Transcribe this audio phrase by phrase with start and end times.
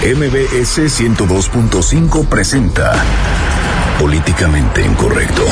[0.00, 2.92] MBS 102.5 presenta
[3.98, 5.44] Políticamente Incorrecto.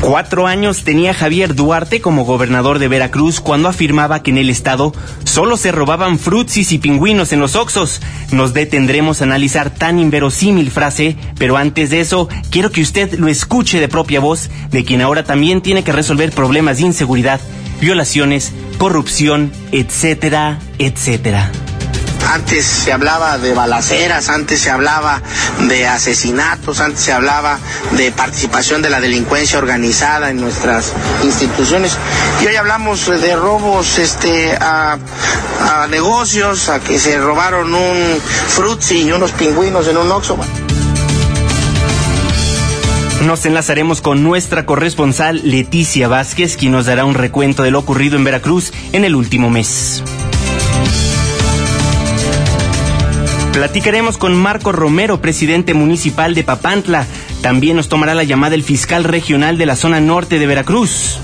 [0.00, 4.92] Cuatro años tenía Javier Duarte como gobernador de Veracruz cuando afirmaba que en el estado
[5.22, 8.00] solo se robaban frutsis y pingüinos en los oxos.
[8.32, 13.28] Nos detendremos a analizar tan inverosímil frase, pero antes de eso, quiero que usted lo
[13.28, 17.40] escuche de propia voz de quien ahora también tiene que resolver problemas de inseguridad,
[17.80, 21.50] violaciones, corrupción, etcétera, etcétera.
[22.30, 25.22] Antes se hablaba de balaceras, antes se hablaba
[25.68, 27.58] de asesinatos, antes se hablaba
[27.92, 30.92] de participación de la delincuencia organizada en nuestras
[31.24, 31.96] instituciones.
[32.42, 34.98] Y hoy hablamos de robos este, a,
[35.88, 40.38] negocios, a que se robaron un frutzi y unos pingüinos en un oxo.
[43.26, 48.16] Nos enlazaremos con nuestra corresponsal Leticia Vázquez, quien nos dará un recuento de lo ocurrido
[48.16, 50.02] en Veracruz en el último mes.
[53.52, 57.06] Platicaremos con Marco Romero, presidente municipal de Papantla.
[57.42, 61.18] También nos tomará la llamada el fiscal regional de la zona norte de Veracruz.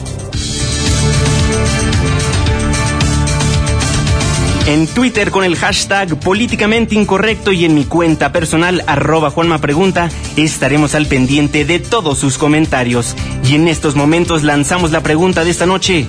[4.66, 10.08] En Twitter con el hashtag políticamente incorrecto y en mi cuenta personal arroba Juanma Pregunta
[10.36, 13.14] estaremos al pendiente de todos sus comentarios.
[13.46, 16.06] Y en estos momentos lanzamos la pregunta de esta noche.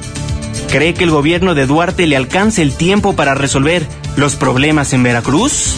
[0.71, 5.03] ¿Cree que el gobierno de Duarte le alcance el tiempo para resolver los problemas en
[5.03, 5.75] Veracruz?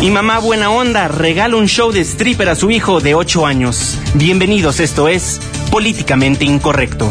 [0.00, 3.98] Y mamá buena onda regala un show de stripper a su hijo de 8 años.
[4.14, 5.40] Bienvenidos, esto es
[5.72, 7.10] Políticamente Incorrecto.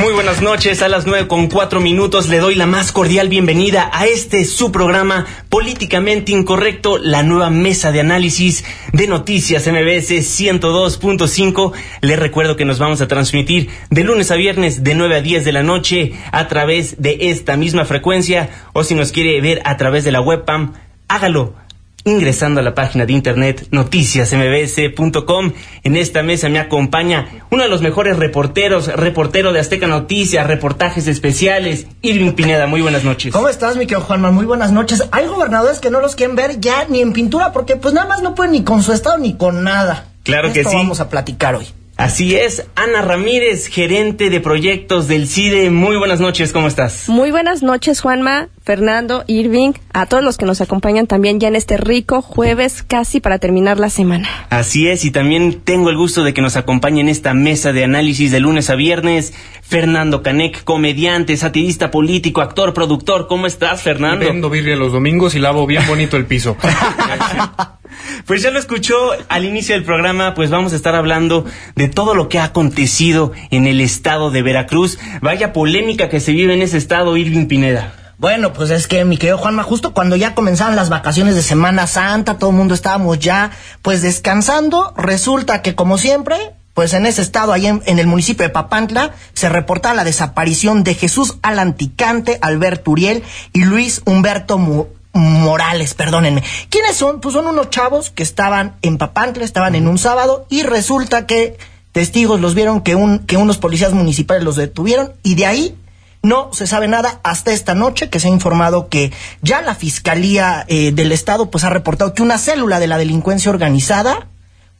[0.00, 3.90] Muy buenas noches, a las nueve con cuatro minutos le doy la más cordial bienvenida
[3.92, 11.72] a este su programa Políticamente Incorrecto, la nueva mesa de análisis de noticias MBS 102.5.
[12.00, 15.44] Les recuerdo que nos vamos a transmitir de lunes a viernes de 9 a 10
[15.44, 19.76] de la noche a través de esta misma frecuencia o si nos quiere ver a
[19.76, 20.72] través de la webcam,
[21.08, 21.59] hágalo
[22.04, 25.52] ingresando a la página de internet noticiasmbs.com.
[25.82, 31.06] En esta mesa me acompaña uno de los mejores reporteros, reportero de Azteca Noticias, reportajes
[31.06, 32.66] especiales, Irving Pineda.
[32.66, 33.32] Muy buenas noches.
[33.32, 34.30] ¿Cómo estás, mi querido Juanma?
[34.30, 35.04] Muy buenas noches.
[35.12, 38.22] Hay gobernadores que no los quieren ver ya ni en pintura porque pues nada más
[38.22, 40.06] no pueden ni con su estado ni con nada.
[40.22, 40.76] Claro que sí.
[40.76, 41.66] vamos a platicar hoy.
[42.00, 45.68] Así es, Ana Ramírez, gerente de proyectos del CIDE.
[45.68, 47.10] Muy buenas noches, ¿cómo estás?
[47.10, 51.56] Muy buenas noches, Juanma, Fernando, Irving, a todos los que nos acompañan también ya en
[51.56, 54.26] este rico jueves casi para terminar la semana.
[54.48, 57.84] Así es, y también tengo el gusto de que nos acompañe en esta mesa de
[57.84, 63.26] análisis de lunes a viernes Fernando Canek, comediante, satirista político, actor, productor.
[63.26, 64.24] ¿Cómo estás, Fernando?
[64.24, 66.56] Vendo birria los domingos y lavo bien bonito el piso.
[68.26, 68.96] Pues ya lo escuchó
[69.28, 71.44] al inicio del programa, pues vamos a estar hablando
[71.76, 74.98] de todo lo que ha acontecido en el estado de Veracruz.
[75.20, 77.94] Vaya polémica que se vive en ese estado, Irving Pineda.
[78.18, 81.86] Bueno, pues es que mi querido Juanma, justo cuando ya comenzaban las vacaciones de Semana
[81.86, 83.50] Santa, todo el mundo estábamos ya
[83.80, 86.36] pues descansando, resulta que como siempre,
[86.74, 90.94] pues en ese estado, ahí en, el municipio de Papantla, se reporta la desaparición de
[90.94, 93.22] Jesús Alanticante, Alberto Uriel
[93.54, 96.42] y Luis Humberto Mu- Morales, perdónenme.
[96.68, 97.20] ¿Quiénes son?
[97.20, 101.58] Pues son unos chavos que estaban en Papantla, estaban en un sábado y resulta que
[101.92, 105.76] testigos los vieron que, un, que unos policías municipales los detuvieron y de ahí
[106.22, 109.12] no se sabe nada hasta esta noche que se ha informado que
[109.42, 113.50] ya la Fiscalía eh, del Estado pues ha reportado que una célula de la delincuencia
[113.50, 114.28] organizada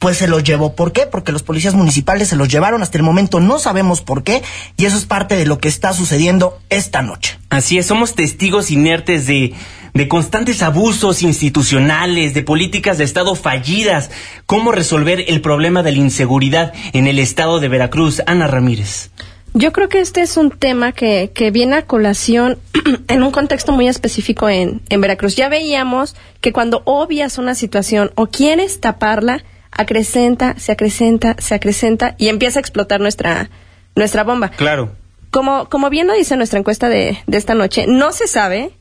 [0.01, 0.75] pues se los llevó.
[0.75, 1.05] ¿Por qué?
[1.05, 2.81] Porque los policías municipales se los llevaron.
[2.81, 4.41] Hasta el momento no sabemos por qué.
[4.75, 7.37] Y eso es parte de lo que está sucediendo esta noche.
[7.51, 9.53] Así es, somos testigos inertes de,
[9.93, 14.09] de constantes abusos institucionales, de políticas de Estado fallidas.
[14.47, 18.23] ¿Cómo resolver el problema de la inseguridad en el estado de Veracruz?
[18.25, 19.11] Ana Ramírez.
[19.53, 22.57] Yo creo que este es un tema que, que viene a colación
[23.07, 25.35] en un contexto muy específico en, en Veracruz.
[25.35, 32.15] Ya veíamos que cuando obvias una situación o quieres taparla, acrecenta, se acrecenta, se acrecenta
[32.17, 33.49] y empieza a explotar nuestra,
[33.95, 34.49] nuestra bomba.
[34.49, 34.91] Claro.
[35.31, 38.71] Como, como bien lo dice nuestra encuesta de, de esta noche, no se sabe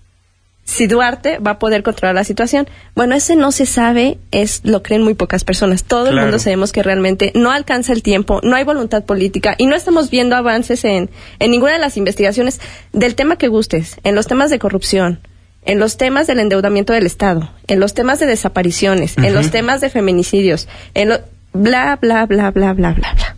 [0.70, 2.68] si Duarte va a poder controlar la situación.
[2.94, 5.84] Bueno, ese no se sabe, es lo creen muy pocas personas.
[5.84, 9.66] Todo el mundo sabemos que realmente no alcanza el tiempo, no hay voluntad política y
[9.66, 11.10] no estamos viendo avances en,
[11.40, 12.60] en ninguna de las investigaciones
[12.92, 15.20] del tema que gustes, en los temas de corrupción,
[15.64, 19.80] en los temas del endeudamiento del Estado, en los temas de desapariciones, en los temas
[19.80, 21.18] de feminicidios, en lo
[21.52, 23.36] bla bla bla bla bla bla bla.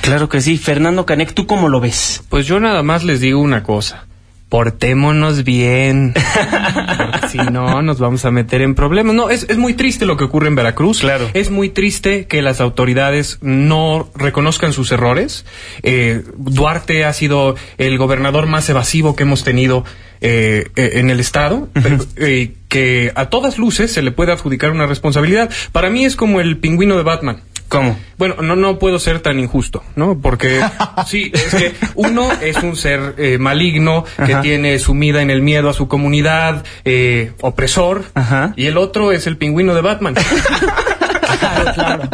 [0.00, 0.56] Claro que sí.
[0.56, 2.22] Fernando Canek, ¿tú cómo lo ves?
[2.28, 4.06] Pues yo nada más les digo una cosa.
[4.48, 6.14] Portémonos bien.
[6.96, 9.14] Porque si no, nos vamos a meter en problemas.
[9.14, 11.00] No, es, es muy triste lo que ocurre en Veracruz.
[11.00, 11.28] Claro.
[11.34, 15.44] Es muy triste que las autoridades no reconozcan sus errores.
[15.82, 19.84] Eh, Duarte ha sido el gobernador más evasivo que hemos tenido
[20.20, 21.68] eh, eh, en el Estado.
[21.74, 25.50] pero, eh, que a todas luces se le puede adjudicar una responsabilidad.
[25.72, 27.42] Para mí es como el pingüino de Batman.
[27.68, 27.98] ¿Cómo?
[28.16, 30.18] Bueno, no, no puedo ser tan injusto, ¿no?
[30.20, 30.60] Porque
[31.06, 34.42] sí, es que uno es un ser eh, maligno que Ajá.
[34.42, 38.52] tiene sumida en el miedo a su comunidad, eh, opresor, Ajá.
[38.56, 40.14] y el otro es el pingüino de Batman.
[41.38, 42.08] Claro, claro.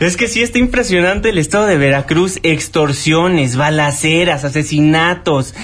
[0.00, 2.40] Es que sí está impresionante el estado de Veracruz.
[2.42, 5.54] Extorsiones, balaceras, asesinatos,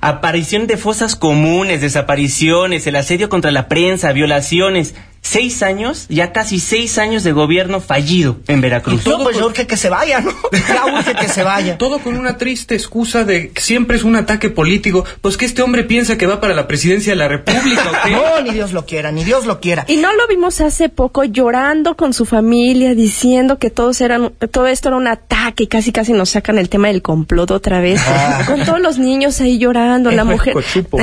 [0.00, 4.94] aparición de fosas comunes, desapariciones, el asedio contra la prensa, violaciones.
[5.28, 9.04] Seis años, ya casi seis años de gobierno fallido en Veracruz.
[9.04, 10.30] No, pues ya urge que se vaya, ¿no?
[10.68, 11.78] Ya urge que se vaya.
[11.78, 15.04] Todo con una triste excusa de que siempre es un ataque político.
[15.22, 18.12] Pues que este hombre piensa que va para la presidencia de la República, ¿o qué?
[18.12, 19.84] No, ni Dios lo quiera, ni Dios lo quiera.
[19.88, 24.68] Y no lo vimos hace poco llorando con su familia, diciendo que todos eran, todo
[24.68, 28.00] esto era un ataque y casi casi nos sacan el tema del complot otra vez.
[28.46, 30.52] Con todos los niños ahí llorando, la Hijo de mujer.
[30.54, 30.98] cochupo.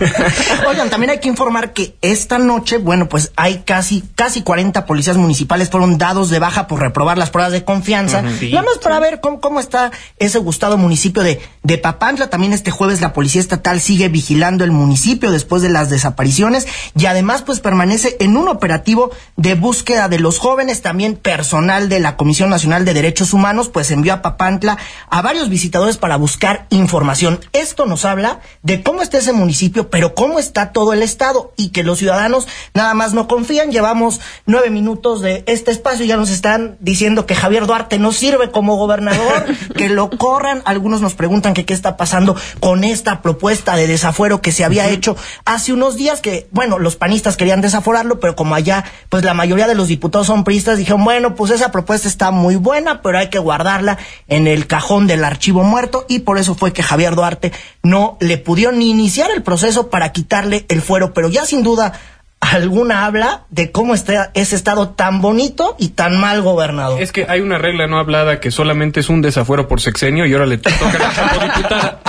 [0.68, 5.16] Oigan, también hay que informar que esta noche, bueno, pues hay casi, casi 40 policías
[5.16, 8.22] municipales fueron dados de baja por reprobar las pruebas de confianza.
[8.38, 12.28] sí, Nada más para ver cómo, cómo está ese gustado municipio de, de Papantla.
[12.28, 16.66] También este jueves la Policía Estatal sigue vigilando el municipio después de las desapariciones
[16.96, 20.82] y además pues permanece en un operativo de búsqueda de los jóvenes.
[20.82, 25.48] También personal de la Comisión Nacional de Derechos Humanos pues envió a Papantla a varios
[25.48, 27.40] visitadores para buscar información.
[27.52, 31.70] Esto nos habla de cómo está ese municipio, pero cómo está todo el estado y
[31.70, 33.70] que los ciudadanos nada más no confían.
[33.70, 38.12] Llevamos nueve minutos de este espacio y ya nos están diciendo que Javier Duarte no
[38.12, 39.46] sirve como gobernador,
[39.76, 40.62] que lo corran.
[40.64, 44.88] Algunos nos preguntan que qué está pasando con esta propuesta de desafuero que se había
[44.88, 49.34] hecho hace unos días, que bueno, los panistas querían desaforarlo, pero como allá pues la
[49.34, 53.18] mayoría de los diputados son priistas, dijeron, bueno, pues esa propuesta está muy buena, pero
[53.18, 53.98] hay que guardarla
[54.28, 57.52] en el cajón del archivo muerto y por eso fue que Javier Duarte
[57.82, 61.92] no le pudieron ni iniciar el proceso para quitarle el fuero, pero ya sin duda
[62.40, 66.98] alguna habla de cómo está ese estado tan bonito y tan mal gobernado.
[66.98, 70.32] Es que hay una regla no hablada que solamente es un desafuero por sexenio y
[70.32, 72.00] ahora le toca a la diputada.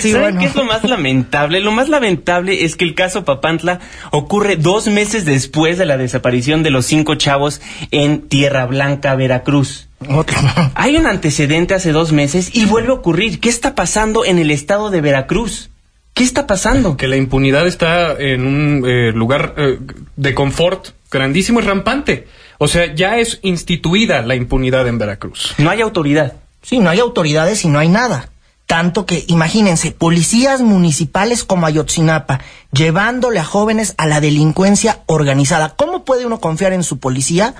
[0.00, 0.40] Sí, ¿Saben bueno.
[0.40, 1.60] qué es lo más lamentable?
[1.60, 6.62] Lo más lamentable es que el caso Papantla ocurre dos meses después de la desaparición
[6.62, 7.60] de los cinco chavos
[7.90, 9.88] en Tierra Blanca, Veracruz.
[10.08, 10.38] Otro.
[10.74, 13.40] Hay un antecedente hace dos meses y vuelve a ocurrir.
[13.40, 15.70] ¿Qué está pasando en el estado de Veracruz?
[16.14, 16.96] ¿Qué está pasando?
[16.96, 19.78] Que la impunidad está en un eh, lugar eh,
[20.16, 22.26] de confort grandísimo y rampante.
[22.58, 25.54] O sea, ya es instituida la impunidad en Veracruz.
[25.58, 26.34] No hay autoridad.
[26.62, 28.30] Sí, no hay autoridades y no hay nada.
[28.66, 32.40] Tanto que, imagínense, policías municipales como Ayotzinapa,
[32.70, 35.74] llevándole a jóvenes a la delincuencia organizada.
[35.74, 37.54] ¿Cómo puede uno confiar en su policía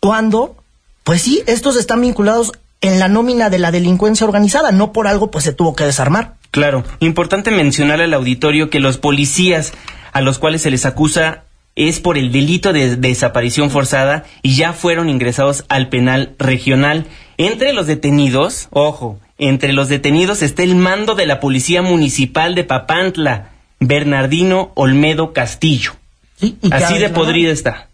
[0.00, 0.56] cuando,
[1.04, 4.72] pues sí, estos están vinculados en la nómina de la delincuencia organizada?
[4.72, 6.37] No por algo, pues se tuvo que desarmar.
[6.50, 9.72] Claro, importante mencionar al auditorio que los policías
[10.12, 11.44] a los cuales se les acusa
[11.76, 17.06] es por el delito de desaparición forzada y ya fueron ingresados al penal regional.
[17.36, 22.64] Entre los detenidos, ojo, entre los detenidos está el mando de la Policía Municipal de
[22.64, 25.92] Papantla, Bernardino Olmedo Castillo.
[26.40, 26.58] ¿sí?
[26.60, 27.86] ¿Y Así de podrida está.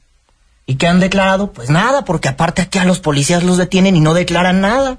[0.67, 1.53] ¿Y qué han declarado?
[1.53, 4.97] Pues nada, porque aparte aquí a los policías los detienen y no declaran nada,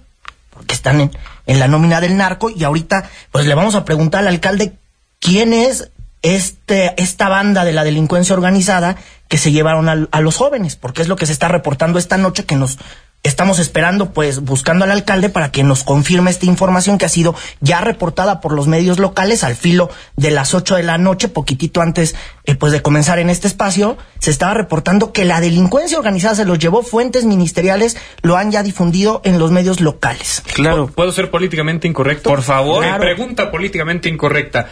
[0.56, 1.12] porque están en,
[1.46, 4.74] en la nómina del narco y ahorita pues le vamos a preguntar al alcalde
[5.20, 5.92] quién es
[6.24, 8.96] este, esta banda de la delincuencia organizada
[9.28, 12.18] que se llevaron al- a, los jóvenes, porque es lo que se está reportando esta
[12.18, 12.80] noche que nos
[13.26, 17.36] estamos esperando pues buscando al alcalde para que nos confirme esta información que ha sido
[17.60, 21.82] ya reportada por los medios locales al filo de las 8 de la noche, poquitito
[21.82, 22.16] antes
[22.46, 26.46] eh, pues de comenzar en este espacio, se estaba reportando que la delincuencia organizada se
[26.46, 30.44] los llevó fuentes ministeriales, lo han ya difundido en los medios locales.
[30.54, 30.88] Claro.
[30.88, 32.30] ¿Puedo ser políticamente incorrecto?
[32.30, 32.82] Por favor.
[32.82, 33.02] Me Claro.
[33.02, 34.68] Pregunta políticamente incorrecta.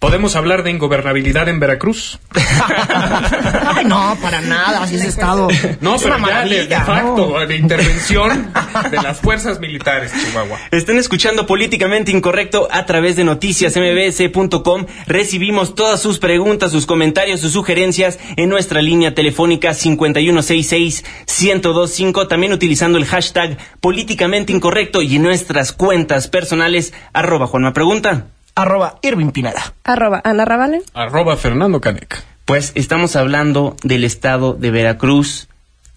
[0.00, 2.18] ¿Podemos hablar de ingobernabilidad en Veracruz?
[2.34, 5.46] Ay, no, para nada, así ese estado.
[5.80, 7.46] No, es pero una ya de, de facto, ¿no?
[7.46, 8.52] de intervención
[8.90, 10.58] de las fuerzas militares, Chihuahua.
[10.72, 14.86] Están escuchando Políticamente Incorrecto a través de noticiasmbs.com.
[15.06, 22.98] Recibimos todas sus preguntas, sus comentarios, sus sugerencias en nuestra línea telefónica 5166-1025, también utilizando
[22.98, 28.26] el hashtag Políticamente Incorrecto y en nuestras cuentas personales, arroba Juanma Pregunta.
[28.58, 29.74] Arroba Irving Pineda.
[29.84, 30.82] Arroba Ana Ravalen.
[30.94, 32.24] Arroba Fernando Canec.
[32.46, 35.48] Pues estamos hablando del estado de Veracruz,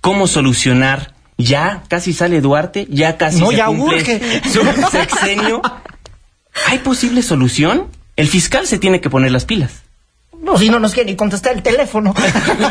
[0.02, 1.14] cómo solucionar.
[1.38, 4.42] Ya casi sale Duarte, ya casi No, se ya cumple urge.
[4.50, 4.62] su
[4.92, 5.62] sexenio.
[6.68, 7.88] ¿Hay posible solución?
[8.18, 9.84] El fiscal se tiene que poner las pilas.
[10.42, 12.14] No, si no nos quiere ni contestar el teléfono.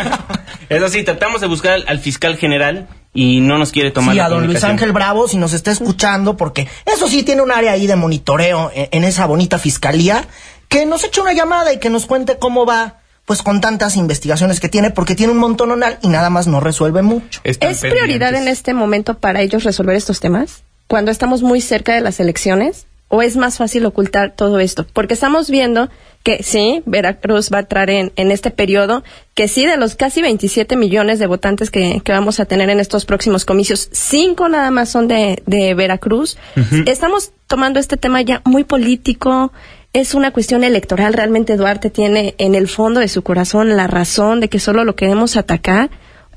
[0.68, 4.18] Eso sí, tratamos de buscar al, al fiscal general y no nos quiere tomar Sí,
[4.18, 4.62] la a don Luis.
[4.64, 8.70] Ángel Bravo, si nos está escuchando, porque eso sí tiene un área ahí de monitoreo
[8.75, 10.25] en, en esa bonita fiscalía,
[10.68, 14.60] que nos eche una llamada y que nos cuente cómo va, pues con tantas investigaciones
[14.60, 17.40] que tiene, porque tiene un montononal y nada más no resuelve mucho.
[17.44, 20.62] Están ¿Es prioridad en este momento para ellos resolver estos temas?
[20.87, 22.87] Cuando estamos muy cerca de las elecciones.
[23.08, 24.86] ¿O es más fácil ocultar todo esto?
[24.92, 25.88] Porque estamos viendo
[26.22, 29.02] que sí, Veracruz va a entrar en, en este periodo,
[29.34, 32.80] que sí, de los casi 27 millones de votantes que, que vamos a tener en
[32.80, 36.36] estos próximos comicios, cinco nada más son de, de Veracruz.
[36.84, 39.52] Estamos tomando este tema ya muy político,
[39.94, 41.14] es una cuestión electoral.
[41.14, 44.96] Realmente Duarte tiene en el fondo de su corazón la razón de que solo lo
[44.96, 45.90] queremos atacar.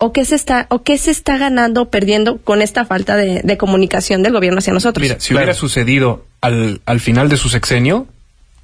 [0.04, 3.42] ¿O qué se está, o qué se está ganando o perdiendo con esta falta de,
[3.44, 5.04] de comunicación del gobierno hacia nosotros?
[5.04, 8.08] Mira, si hubiera sucedido al, al final de su sexenio,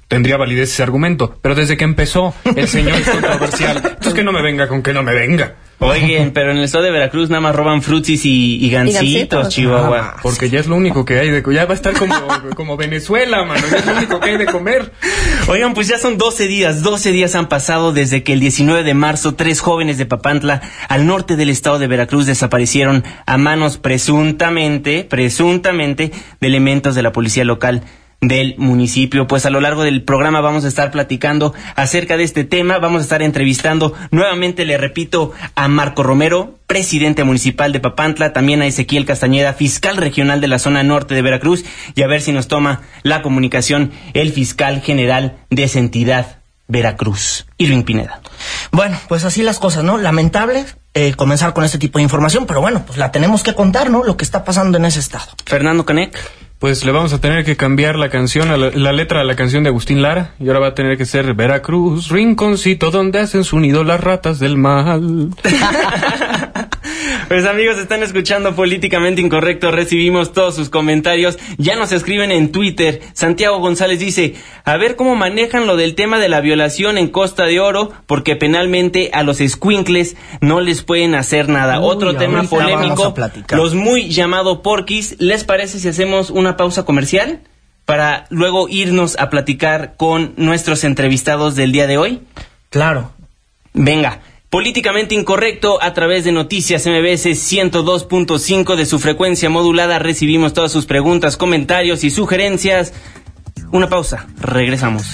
[0.08, 1.38] tendría validez ese argumento.
[1.40, 3.76] Pero desde que empezó, el señor es controversial.
[3.84, 5.54] Entonces que no me venga con que no me venga.
[5.80, 9.48] Oigan, pero en el estado de Veracruz nada más roban frutis y, y gancitos, gancitos.
[9.50, 10.14] Chihuahua.
[10.16, 11.40] Ah, Porque ya es lo único que hay de...
[11.54, 12.14] Ya va a estar como,
[12.56, 13.62] como Venezuela, mano.
[13.70, 14.90] Ya es lo único que hay de comer.
[15.46, 18.94] Oigan, pues ya son 12 días, 12 días han pasado desde que el 19 de
[18.94, 25.04] marzo tres jóvenes de Papantla, al norte del estado de Veracruz, desaparecieron a manos presuntamente,
[25.04, 26.10] presuntamente,
[26.40, 27.84] de elementos de la policía local
[28.20, 29.26] del municipio.
[29.26, 33.00] Pues a lo largo del programa vamos a estar platicando acerca de este tema, vamos
[33.00, 38.66] a estar entrevistando nuevamente, le repito, a Marco Romero, presidente municipal de Papantla, también a
[38.66, 42.48] Ezequiel Castañeda, fiscal regional de la zona norte de Veracruz, y a ver si nos
[42.48, 48.20] toma la comunicación el fiscal general de esa entidad, Veracruz, Irving Pineda.
[48.72, 49.96] Bueno, pues así las cosas, ¿no?
[49.96, 53.88] Lamentable eh, comenzar con este tipo de información, pero bueno, pues la tenemos que contar,
[53.88, 54.04] ¿no?
[54.04, 55.28] Lo que está pasando en ese estado.
[55.46, 56.18] Fernando Canec.
[56.58, 59.36] Pues le vamos a tener que cambiar la canción, a la, la letra de la
[59.36, 60.32] canción de Agustín Lara.
[60.40, 64.40] Y ahora va a tener que ser Veracruz, rinconcito donde hacen su nido las ratas
[64.40, 65.30] del mal.
[67.28, 73.00] Pues amigos, están escuchando Políticamente Incorrecto, recibimos todos sus comentarios, ya nos escriben en Twitter.
[73.12, 77.44] Santiago González dice, a ver cómo manejan lo del tema de la violación en Costa
[77.44, 81.80] de Oro, porque penalmente a los escuincles no les pueden hacer nada.
[81.80, 83.14] Uy, Otro tema polémico,
[83.50, 87.40] los muy llamado porquis, ¿les parece si hacemos una pausa comercial?
[87.84, 92.20] Para luego irnos a platicar con nuestros entrevistados del día de hoy.
[92.70, 93.12] Claro.
[93.72, 99.98] Venga, políticamente incorrecto a través de Noticias MBS 102.5 de su frecuencia modulada.
[99.98, 102.92] Recibimos todas sus preguntas, comentarios y sugerencias.
[103.72, 105.06] Una pausa, regresamos.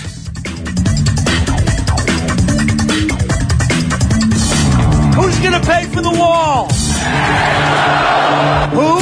[5.17, 6.69] Who's gonna pay for the wall?
[8.73, 9.01] Who?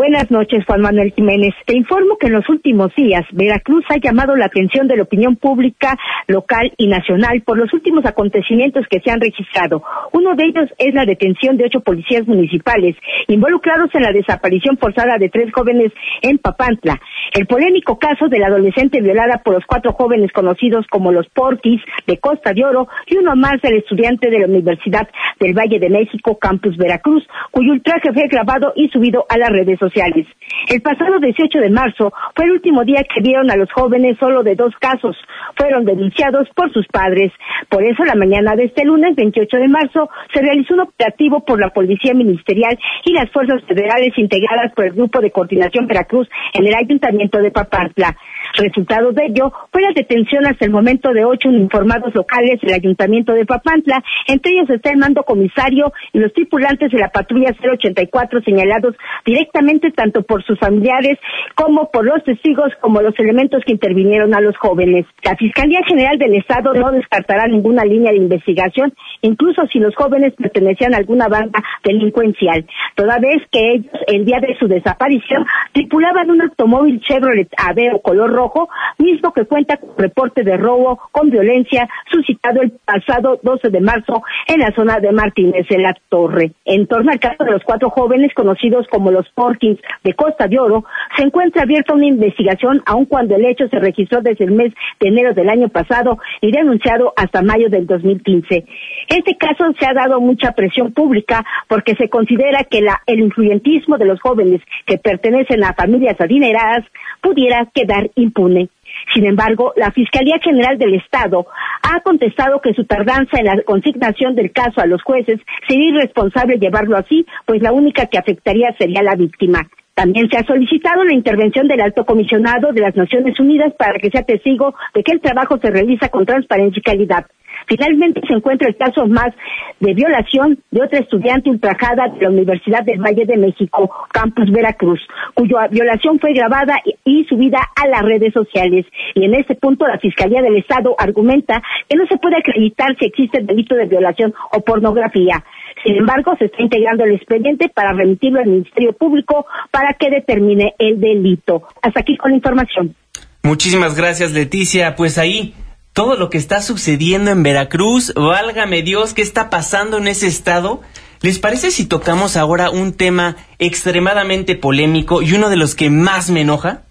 [0.00, 1.52] Buenas noches, Juan Manuel Jiménez.
[1.66, 5.37] Te informo que en los últimos días Veracruz ha llamado la atención de la opinión
[5.37, 5.95] pública
[6.26, 9.83] local y nacional por los últimos acontecimientos que se han registrado.
[10.12, 12.97] Uno de ellos es la detención de ocho policías municipales
[13.28, 15.92] involucrados en la desaparición forzada de tres jóvenes
[16.23, 16.99] en Papantla.
[17.33, 21.81] El polémico caso de la adolescente violada por los cuatro jóvenes conocidos como los Porquis
[22.07, 25.09] de Costa de Oro y uno más del estudiante de la Universidad
[25.39, 29.79] del Valle de México, Campus Veracruz, cuyo ultraje fue grabado y subido a las redes
[29.79, 30.27] sociales.
[30.69, 34.43] El pasado 18 de marzo fue el último día que vieron a los jóvenes solo
[34.43, 35.17] de dos casos.
[35.57, 37.33] Fueron denunciados por sus padres.
[37.69, 41.61] Por eso, la mañana de este lunes, 28 de marzo, se realizó un operativo por
[41.61, 46.67] la Policía Ministerial y las Fuerzas Federales integradas por el Grupo de Coordinación Veracruz en
[46.67, 48.17] el Ayuntamiento de Papantla.
[48.57, 53.33] Resultado de ello fue la detención hasta el momento de ocho informados locales del Ayuntamiento
[53.33, 54.03] de Papantla.
[54.27, 59.91] Entre ellos está el mando comisario y los tripulantes de la patrulla 084 señalados directamente
[59.93, 61.19] tanto por sus familiares
[61.55, 65.07] como por los testigos como los elementos que intervinieron a los jóvenes.
[65.23, 70.33] La Fiscalía General del Estado no descartará ninguna línea de investigación, incluso si los jóvenes
[70.35, 76.31] pertenecían a alguna banda delincuencial, toda vez que ellos el día de su desaparición tripulaban
[76.31, 81.88] un automóvil Chevrolet Aveo color rojo, mismo que cuenta con reporte de robo con violencia
[82.11, 86.52] suscitado el pasado 12 de marzo en la zona de Martínez de la Torre.
[86.64, 90.61] En torno al caso de los cuatro jóvenes conocidos como los Porkins de Costa de
[90.61, 90.85] Oro,
[91.17, 95.09] se encuentra abierta una investigación aun cuando el hecho se registró desde el mes de
[95.09, 98.64] enero del año pasado y denunciado hasta mayo del 2015.
[99.09, 103.99] Este caso se ha dado mucha presión pública porque se considera que la, el influyentismo
[103.99, 106.85] de los jóvenes que pertenecen a familias adineradas
[107.21, 108.69] pudiera quedar impune.
[109.14, 111.47] Sin embargo, la Fiscalía General del Estado
[111.83, 116.59] ha contestado que su tardanza en la consignación del caso a los jueces sería irresponsable
[116.59, 119.69] llevarlo así, pues la única que afectaría sería la víctima.
[119.95, 124.11] También se ha solicitado la intervención del alto comisionado de las Naciones Unidas para que
[124.11, 127.26] sea testigo de que el trabajo se realiza con transparencia y calidad.
[127.67, 129.35] Finalmente se encuentra el caso más
[129.81, 135.00] de violación de otra estudiante ultrajada de la Universidad del Valle de México, Campus Veracruz,
[135.35, 138.87] cuya violación fue grabada y subida a las redes sociales.
[139.14, 143.07] Y en este punto la Fiscalía del Estado argumenta que no se puede acreditar si
[143.07, 145.43] existe delito de violación o pornografía.
[145.85, 150.75] Sin embargo, se está integrando el expediente para remitirlo al Ministerio Público para que determine
[150.79, 151.62] el delito.
[151.83, 152.95] Hasta aquí con la información.
[153.43, 154.95] Muchísimas gracias, Leticia.
[154.95, 155.55] Pues ahí
[155.93, 160.81] todo lo que está sucediendo en Veracruz, válgame Dios, ¿qué está pasando en ese estado?
[161.21, 166.31] ¿Les parece si tocamos ahora un tema extremadamente polémico y uno de los que más
[166.31, 166.83] me enoja?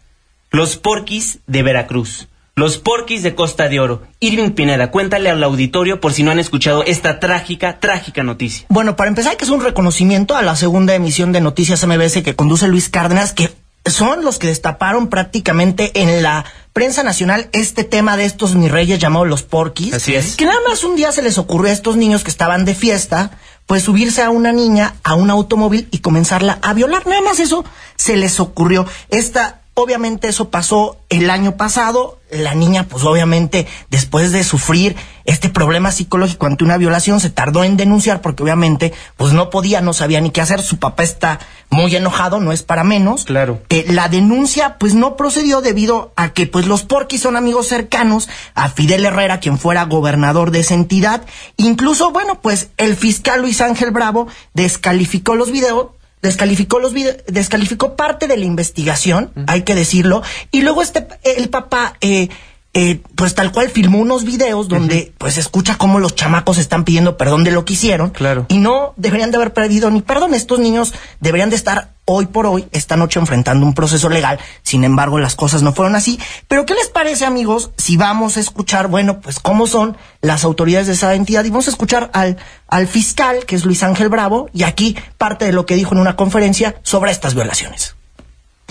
[0.52, 2.28] Los porquis de Veracruz.
[2.56, 4.04] Los porquis de Costa de Oro.
[4.20, 8.66] Irving Pineda, cuéntale al auditorio por si no han escuchado esta trágica, trágica noticia.
[8.68, 12.36] Bueno, para empezar, que es un reconocimiento a la segunda emisión de Noticias MBS que
[12.36, 13.50] conduce Luis Cárdenas, que
[13.90, 19.00] son los que destaparon prácticamente en la prensa nacional este tema de estos mis reyes
[19.00, 19.94] llamados los porquis.
[19.94, 20.36] Así es.
[20.36, 23.32] Que nada más un día se les ocurrió a estos niños que estaban de fiesta,
[23.66, 27.06] pues subirse a una niña a un automóvil y comenzarla a violar.
[27.08, 28.86] Nada más eso se les ocurrió.
[29.10, 32.20] Esta Obviamente eso pasó el año pasado.
[32.30, 34.98] La niña, pues obviamente, después de sufrir
[35.30, 39.80] este problema psicológico ante una violación, se tardó en denunciar porque obviamente, pues no podía,
[39.80, 40.62] no sabía ni qué hacer.
[40.62, 41.40] Su papá está
[41.70, 43.26] muy enojado, no es para menos.
[43.26, 43.62] Claro.
[43.70, 48.28] Eh, la denuncia, pues no procedió debido a que, pues los porquis son amigos cercanos
[48.56, 51.22] a Fidel Herrera, quien fuera gobernador de esa entidad.
[51.58, 55.90] Incluso, bueno, pues el fiscal Luis Ángel Bravo descalificó los videos
[56.22, 56.94] descalificó los
[57.28, 62.28] descalificó parte de la investigación, hay que decirlo, y luego este el papá eh,
[62.74, 67.18] eh, pues tal cual filmó unos videos donde pues escucha cómo los chamacos están pidiendo
[67.18, 68.12] perdón de lo que hicieron.
[68.12, 68.46] Claro.
[68.48, 70.34] y no deberían de haber pedido ni perdón.
[70.36, 74.40] Estos niños deberían de estar hoy por hoy esta noche enfrentando un proceso legal.
[74.62, 76.20] Sin embargo las cosas no fueron así.
[76.48, 80.88] Pero qué les parece amigos si vamos a escuchar bueno pues cómo son las autoridades
[80.88, 84.48] de esa entidad y vamos a escuchar al al fiscal que es Luis Ángel Bravo
[84.54, 87.96] y aquí parte de lo que dijo en una conferencia sobre estas violaciones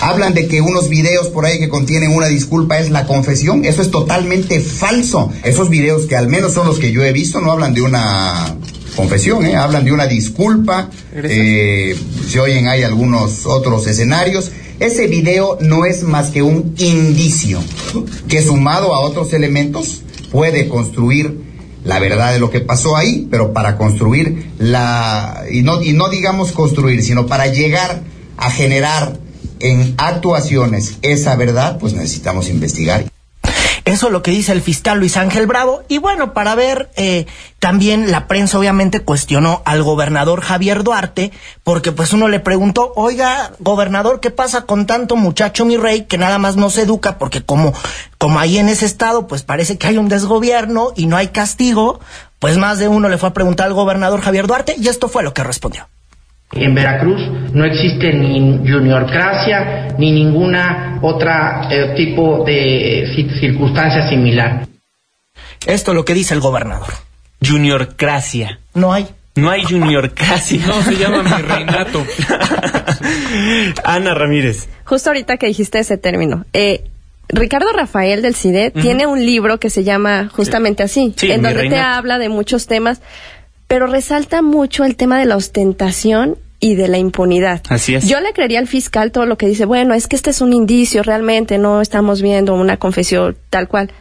[0.00, 3.64] Hablan de que unos videos por ahí que contienen una disculpa es la confesión.
[3.64, 5.32] Eso es totalmente falso.
[5.42, 8.56] Esos videos que al menos son los que yo he visto no hablan de una
[8.96, 9.56] confesión, ¿eh?
[9.56, 10.90] hablan de una disculpa.
[11.14, 11.96] Eh,
[12.28, 14.50] se oyen hay algunos otros escenarios.
[14.78, 17.60] Ese video no es más que un indicio
[18.28, 21.40] que sumado a otros elementos puede construir
[21.84, 26.08] la verdad de lo que pasó ahí, pero para construir la y no y no
[26.08, 28.02] digamos construir, sino para llegar
[28.36, 29.18] a generar
[29.60, 33.04] en actuaciones esa verdad, pues necesitamos investigar.
[33.88, 35.82] Eso es lo que dice el fiscal Luis Ángel Bravo.
[35.88, 37.24] Y bueno, para ver, eh,
[37.58, 41.32] también la prensa obviamente cuestionó al gobernador Javier Duarte,
[41.64, 46.18] porque pues uno le preguntó, oiga, gobernador, ¿qué pasa con tanto muchacho, mi rey, que
[46.18, 47.16] nada más no se educa?
[47.16, 47.72] Porque como,
[48.18, 51.98] como ahí en ese estado, pues parece que hay un desgobierno y no hay castigo,
[52.40, 55.22] pues más de uno le fue a preguntar al gobernador Javier Duarte y esto fue
[55.22, 55.88] lo que respondió.
[56.52, 57.20] En Veracruz
[57.52, 63.04] no existe ni juniorcracia ni ninguna otra eh, tipo de
[63.40, 64.66] circunstancia similar.
[65.66, 66.88] Esto es lo que dice el gobernador.
[67.46, 68.60] Juniorcracia.
[68.74, 69.06] No hay.
[69.34, 70.60] No hay juniorcracia.
[70.66, 72.04] No, se llama mi reinato.
[73.84, 74.68] Ana Ramírez.
[74.84, 76.44] Justo ahorita que dijiste ese término.
[76.52, 76.84] Eh,
[77.28, 81.68] Ricardo Rafael del CIDE tiene un libro que se llama justamente así, Sí, en donde
[81.68, 83.02] te habla de muchos temas,
[83.68, 87.62] pero resalta mucho el tema de la ostentación y de la impunidad.
[87.68, 88.08] Así es.
[88.08, 90.52] Yo le creería al fiscal todo lo que dice, bueno, es que este es un
[90.52, 93.92] indicio, realmente no estamos viendo una confesión tal cual.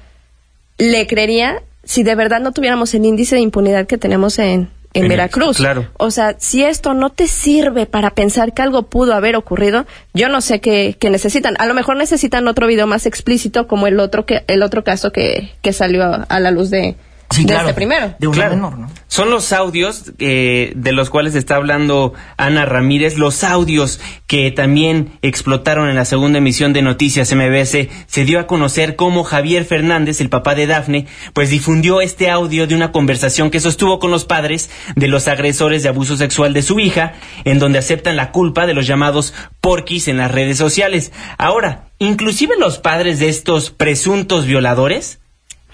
[0.80, 5.03] Le creería si de verdad no tuviéramos el índice de impunidad que tenemos en, en
[5.03, 5.58] En- Veracruz.
[5.58, 5.88] claro.
[5.97, 10.27] O sea, si esto no te sirve para pensar que algo pudo haber ocurrido, yo
[10.30, 11.56] no sé qué, qué necesitan.
[11.60, 15.12] A lo mejor necesitan otro video más explícito como el otro que el otro caso
[15.12, 16.95] que, que salió a, a la luz de,
[17.30, 17.70] Sí, de claro.
[17.70, 18.16] este primero.
[18.20, 18.56] De una Claro.
[18.56, 18.90] menor, ¿no?
[19.08, 25.12] Son los audios eh, de los cuales está hablando Ana Ramírez, los audios que también
[25.22, 27.90] explotaron en la segunda emisión de Noticias MBS.
[28.08, 32.68] Se dio a conocer cómo Javier Fernández, el papá de Dafne, pues difundió este audio
[32.68, 36.62] de una conversación que sostuvo con los padres de los agresores de abuso sexual de
[36.62, 37.13] su hija,
[37.46, 41.12] en donde aceptan la culpa de los llamados porquis en las redes sociales.
[41.38, 45.20] Ahora, inclusive los padres de estos presuntos violadores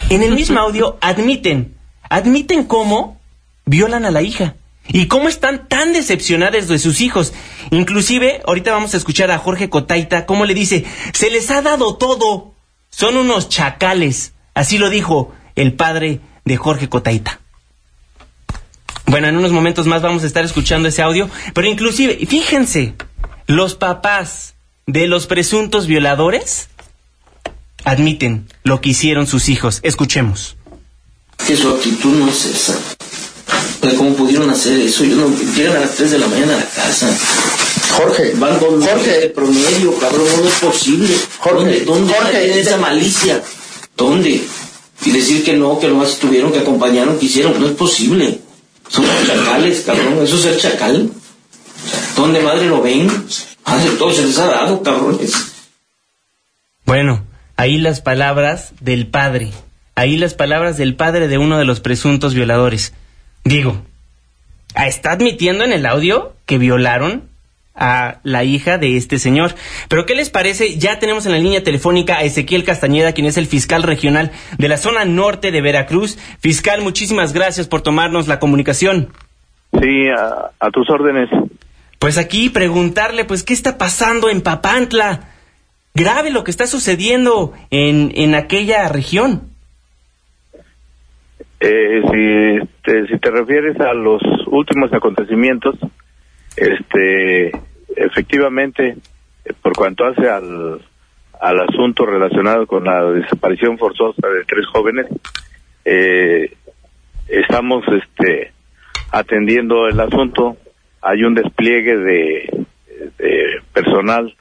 [0.09, 1.75] en el mismo audio admiten,
[2.09, 3.19] admiten cómo
[3.65, 4.55] violan a la hija
[4.87, 7.33] y cómo están tan decepcionadas de sus hijos.
[7.71, 11.95] Inclusive, ahorita vamos a escuchar a Jorge Cotaita cómo le dice, se les ha dado
[11.95, 12.53] todo,
[12.89, 14.33] son unos chacales.
[14.53, 17.39] Así lo dijo el padre de Jorge Cotaita.
[19.05, 22.95] Bueno, en unos momentos más vamos a estar escuchando ese audio, pero inclusive, fíjense,
[23.47, 26.69] los papás de los presuntos violadores
[27.83, 29.79] admiten lo que hicieron sus hijos.
[29.83, 30.55] Escuchemos.
[31.45, 32.77] que su actitud no es esa.
[33.97, 35.03] ¿Cómo pudieron hacer eso?
[35.03, 37.09] Yo no, llegan a las 3 de la mañana a la casa.
[37.97, 39.19] Jorge, Van con Jorge.
[39.19, 41.13] de promedio, cabrón, no es posible.
[41.39, 43.43] Jorge, ¿Dónde, dónde Jorge, esa malicia?
[43.97, 44.41] ¿Dónde?
[45.05, 48.39] Y decir que no, que nomás tuvieron, que acompañaron, que hicieron, no es posible.
[48.87, 51.11] Son chacales, cabrón, eso es ser chacal.
[52.15, 53.07] ¿Dónde madre lo ven?
[53.65, 55.33] Madre, todo se les ha dado, cabrones.
[56.85, 57.25] Bueno,
[57.63, 59.51] ahí las palabras del padre.
[59.95, 62.93] Ahí las palabras del padre de uno de los presuntos violadores.
[63.45, 63.81] Digo,
[64.75, 67.23] está admitiendo en el audio que violaron
[67.73, 69.55] a la hija de este señor.
[69.87, 70.77] Pero ¿qué les parece?
[70.77, 74.67] Ya tenemos en la línea telefónica a Ezequiel Castañeda, quien es el fiscal regional de
[74.67, 76.17] la zona norte de Veracruz.
[76.39, 79.13] Fiscal, muchísimas gracias por tomarnos la comunicación.
[79.71, 81.29] Sí, a, a tus órdenes.
[81.97, 85.32] Pues aquí preguntarle, pues, ¿qué está pasando en Papantla?
[85.95, 89.49] Grave lo que está sucediendo en, en aquella región.
[91.59, 95.75] Eh, si, te, si te refieres a los últimos acontecimientos,
[96.57, 97.51] este,
[97.95, 98.97] efectivamente,
[99.61, 100.81] por cuanto hace al,
[101.39, 105.05] al asunto relacionado con la desaparición forzosa de tres jóvenes,
[105.85, 106.53] eh,
[107.27, 108.51] estamos, este,
[109.11, 110.57] atendiendo el asunto.
[111.01, 112.65] Hay un despliegue de,
[113.19, 114.35] de personal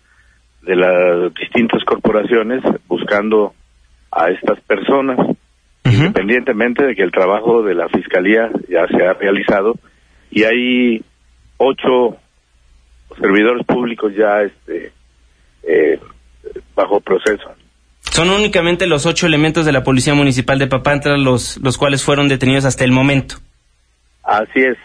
[0.62, 3.54] de las distintas corporaciones buscando
[4.10, 5.18] a estas personas
[5.84, 9.74] independientemente de que el trabajo de la fiscalía ya se ha realizado
[10.30, 11.04] y hay
[11.56, 12.16] ocho
[13.20, 14.92] servidores públicos ya este
[15.64, 15.98] eh,
[16.76, 17.50] bajo proceso
[18.10, 22.28] Son únicamente los ocho elementos de la Policía Municipal de Papantla los, los cuales fueron
[22.28, 23.36] detenidos hasta el momento.
[24.22, 24.78] así es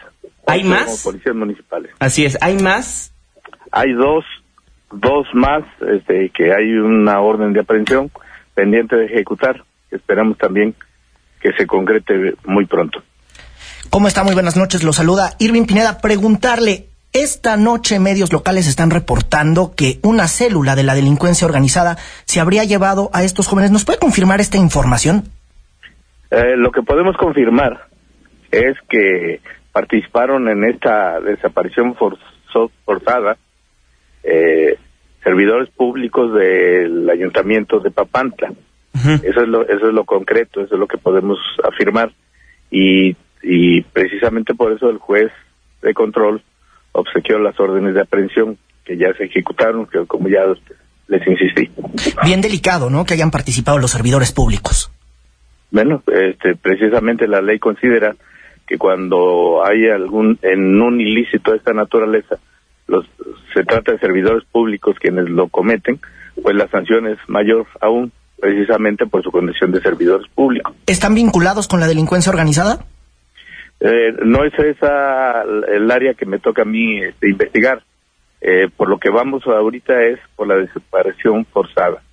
[0.48, 1.04] ¿Hay más?
[1.04, 3.14] policías municipales Así es, ¿hay más?
[3.72, 4.26] hay dos
[4.92, 8.12] dos más este que hay una orden de aprehensión
[8.54, 10.76] pendiente de ejecutar esperamos también
[11.42, 13.04] que se concrete muy pronto
[13.90, 14.24] ¿Cómo está?
[14.24, 14.84] Muy buenas noches.
[14.84, 16.00] Lo saluda Irving Pineda.
[16.02, 21.96] Preguntarle, esta noche medios locales están reportando que una célula de la delincuencia organizada
[22.26, 23.72] se habría llevado a estos jóvenes.
[23.72, 25.24] ¿Nos puede confirmar esta información?
[26.30, 27.88] Eh, lo que podemos confirmar
[28.52, 29.40] es que
[29.72, 31.96] participaron en esta desaparición
[32.86, 33.38] forzada
[34.28, 34.78] eh,
[35.24, 38.52] servidores públicos del ayuntamiento de Papantla.
[39.24, 42.12] Eso es lo eso es lo concreto, eso es lo que podemos afirmar
[42.72, 45.32] y y precisamente por eso el juez
[45.84, 46.42] de control
[46.94, 50.40] obsequió las órdenes de aprehensión que ya se ejecutaron, que como ya
[51.08, 51.70] les insistí.
[52.24, 53.06] Bien delicado, ¿no?
[53.06, 54.92] Que hayan participado los servidores públicos.
[55.70, 58.16] Bueno, este, precisamente la ley considera
[58.66, 62.38] que cuando hay algún en un ilícito de esta naturaleza,
[62.88, 63.06] los
[63.54, 66.00] se trata de servidores públicos quienes lo cometen,
[66.42, 70.76] pues la sanción es mayor aún, precisamente por su condición de servidores públicos.
[70.86, 72.86] ¿Están vinculados con la delincuencia organizada?
[73.80, 77.84] Eh, no es esa el área que me toca a mí este, investigar.
[78.40, 82.04] Eh, por lo que vamos ahorita es por la desaparición forzada.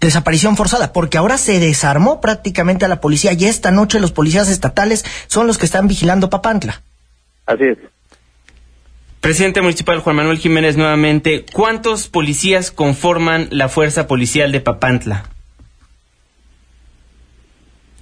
[0.00, 4.48] Desaparición forzada, porque ahora se desarmó prácticamente a la policía y esta noche los policías
[4.48, 6.82] estatales son los que están vigilando Papantla.
[7.46, 7.78] Así es.
[9.22, 15.22] Presidente municipal Juan Manuel Jiménez, nuevamente, ¿cuántos policías conforman la fuerza policial de Papantla?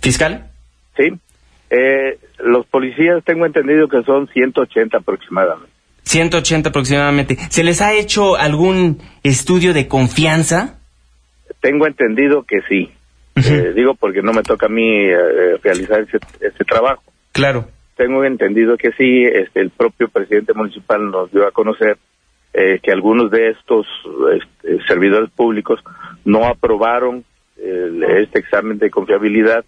[0.00, 0.50] ¿Fiscal?
[0.96, 1.12] Sí.
[1.68, 5.70] Eh, los policías tengo entendido que son 180 aproximadamente.
[6.04, 7.36] 180 aproximadamente.
[7.50, 10.78] ¿Se les ha hecho algún estudio de confianza?
[11.60, 12.90] Tengo entendido que sí.
[13.36, 17.02] Eh, digo porque no me toca a mí eh, realizar ese, ese, trabajo.
[17.32, 17.68] Claro.
[18.00, 19.24] Tengo entendido que sí.
[19.24, 21.98] Este, el propio presidente municipal nos dio a conocer
[22.54, 23.86] eh, que algunos de estos
[24.34, 25.80] este, servidores públicos
[26.24, 27.24] no aprobaron
[27.62, 29.66] este examen de confiabilidad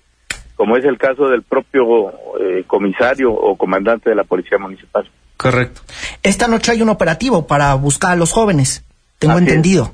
[0.55, 5.09] como es el caso del propio eh, comisario o comandante de la Policía Municipal.
[5.37, 5.83] Correcto.
[6.23, 8.85] Esta noche hay un operativo para buscar a los jóvenes,
[9.18, 9.92] tengo entendido.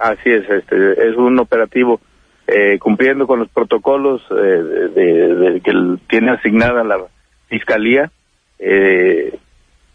[0.00, 2.00] Así es, este, es un operativo
[2.46, 5.72] eh, cumpliendo con los protocolos eh, de, que
[6.08, 6.98] tiene asignada la
[7.48, 8.10] Fiscalía,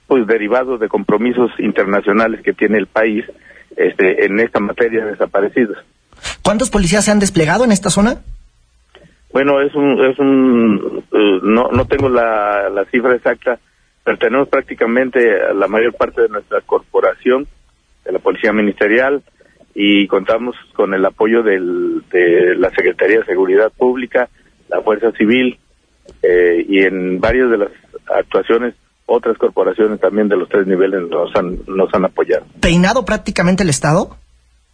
[0.07, 3.25] pues derivados de compromisos internacionales que tiene el país
[3.77, 5.77] este, en esta materia de desaparecidos.
[6.43, 8.21] ¿Cuántos policías se han desplegado en esta zona?
[9.31, 13.59] Bueno, es un, es un eh, no, no tengo la, la cifra exacta,
[14.03, 15.19] pero tenemos prácticamente
[15.53, 17.47] la mayor parte de nuestra corporación,
[18.03, 19.21] de la Policía Ministerial,
[19.75, 24.27] y contamos con el apoyo del, de la Secretaría de Seguridad Pública,
[24.67, 25.59] la Fuerza Civil,
[26.23, 27.71] eh, y en varias de las
[28.15, 32.45] actuaciones otras corporaciones también de los tres niveles nos han, nos han apoyado.
[32.61, 34.15] ¿Peinado prácticamente el Estado?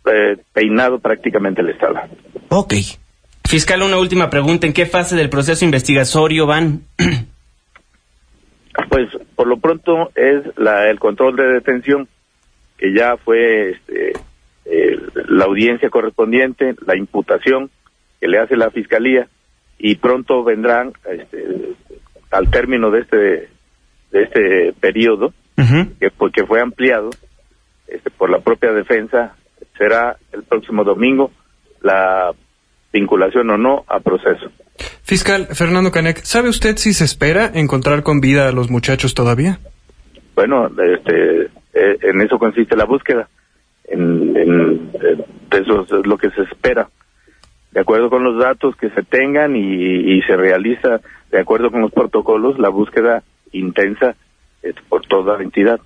[0.06, 2.00] Eh, peinado prácticamente el Estado.
[2.50, 2.74] Ok.
[3.48, 4.68] Fiscal, una última pregunta.
[4.68, 6.82] ¿En qué fase del proceso investigatorio van?
[8.90, 12.08] pues por lo pronto es la, el control de detención,
[12.78, 14.14] que ya fue este,
[14.66, 17.70] eh, la audiencia correspondiente, la imputación
[18.20, 19.28] que le hace la Fiscalía,
[19.78, 21.76] y pronto vendrán, este,
[22.32, 23.50] al término de este,
[24.12, 25.34] de este periodo,
[26.00, 27.10] que, porque fue ampliado
[27.88, 29.36] este, por la propia defensa,
[29.78, 31.32] será el próximo domingo
[31.82, 32.32] la
[32.92, 34.50] vinculación o no a proceso.
[35.04, 39.60] Fiscal Fernando Canek, ¿sabe usted si se espera encontrar con vida a los muchachos todavía?
[40.34, 43.30] Bueno, este, eh, en eso consiste la búsqueda.
[43.86, 44.92] En, en,
[45.52, 46.90] eso es lo que se espera.
[47.76, 51.92] De acuerdo con los datos que se tengan y, se realiza de acuerdo con los
[51.92, 54.16] protocolos, la búsqueda intensa
[54.88, 55.82] por toda la entidad.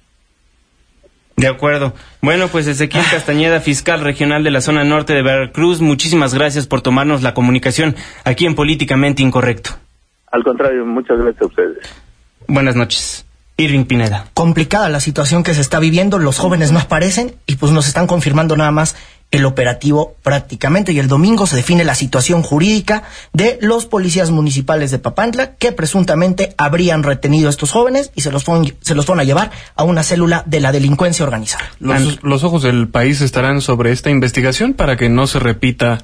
[1.35, 1.93] De acuerdo.
[2.21, 6.81] Bueno, pues Ezequiel Castañeda, fiscal regional de la zona norte de Veracruz, muchísimas gracias por
[6.81, 9.71] tomarnos la comunicación aquí en Políticamente Incorrecto.
[10.31, 11.77] Al contrario, muchas gracias a ustedes.
[12.47, 13.25] Buenas noches.
[13.57, 14.27] Irving Pineda.
[14.35, 18.05] Complicada la situación que se está viviendo, los jóvenes no aparecen y pues nos están
[18.05, 18.95] confirmando nada más
[19.31, 24.89] el operativo prácticamente y el domingo se define la situación jurídica de los policías municipales
[24.91, 29.09] de Papantla que presuntamente habrían retenido a estos jóvenes y se los, fueron, se los
[29.09, 31.65] a llevar a una célula de la delincuencia organizada.
[31.79, 35.99] Los, los ojos del país estarán sobre esta investigación para que no se repita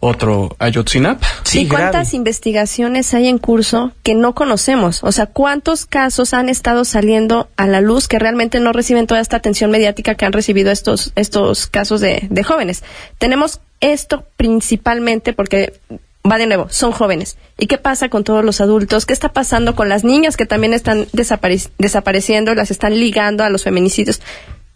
[0.00, 1.26] otro Ayotzinapa.
[1.44, 5.02] Sí, ¿Y cuántas investigaciones hay en curso que no conocemos?
[5.02, 9.20] O sea, ¿cuántos casos han estado saliendo a la luz que realmente no reciben toda
[9.20, 12.84] esta atención mediática que han recibido estos, estos casos de, de jóvenes?
[13.18, 15.80] Tenemos esto principalmente porque
[16.30, 17.36] va de nuevo, son jóvenes.
[17.58, 19.06] ¿Y qué pasa con todos los adultos?
[19.06, 23.64] ¿Qué está pasando con las niñas que también están desapareciendo, las están ligando a los
[23.64, 24.20] feminicidios?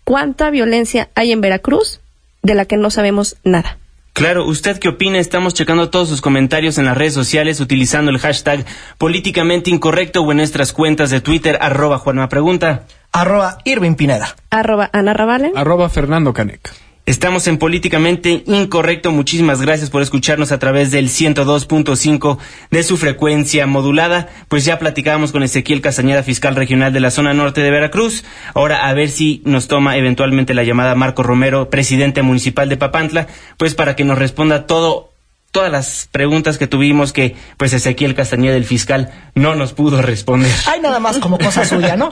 [0.04, 2.00] ¿Cuánta violencia hay en Veracruz
[2.42, 3.78] de la que no sabemos nada?
[4.12, 5.18] Claro, ¿usted qué opina?
[5.18, 8.66] Estamos checando todos sus comentarios en las redes sociales utilizando el hashtag
[8.98, 12.84] políticamente incorrecto o en nuestras cuentas de Twitter, arroba Juanma Pregunta.
[13.10, 14.36] Arroba Irving Pineda.
[14.50, 15.52] Arroba Ana Ravale.
[15.54, 16.70] Arroba Fernando Canek.
[17.04, 19.10] Estamos en Políticamente Incorrecto.
[19.10, 22.38] Muchísimas gracias por escucharnos a través del 102.5
[22.70, 24.28] de su frecuencia modulada.
[24.46, 28.22] Pues ya platicábamos con Ezequiel Castañeda, fiscal regional de la zona norte de Veracruz.
[28.54, 33.26] Ahora a ver si nos toma eventualmente la llamada Marco Romero, presidente municipal de Papantla,
[33.56, 35.11] pues para que nos responda todo
[35.52, 40.50] todas las preguntas que tuvimos que pues Ezequiel Castañeda, el fiscal, no nos pudo responder.
[40.66, 42.10] Hay nada más como cosa suya, ¿no?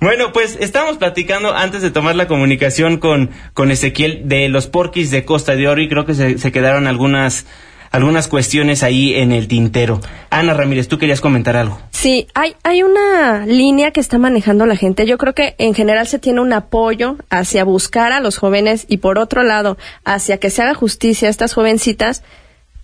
[0.00, 5.12] bueno, pues estamos platicando antes de tomar la comunicación con, con Ezequiel de los porquis
[5.12, 7.46] de Costa de Oro y creo que se, se quedaron algunas
[7.90, 10.00] algunas cuestiones ahí en el tintero.
[10.30, 11.78] Ana Ramírez, tú querías comentar algo.
[11.90, 15.06] Sí, hay, hay una línea que está manejando la gente.
[15.06, 18.98] Yo creo que en general se tiene un apoyo hacia buscar a los jóvenes y
[18.98, 22.22] por otro lado hacia que se haga justicia a estas jovencitas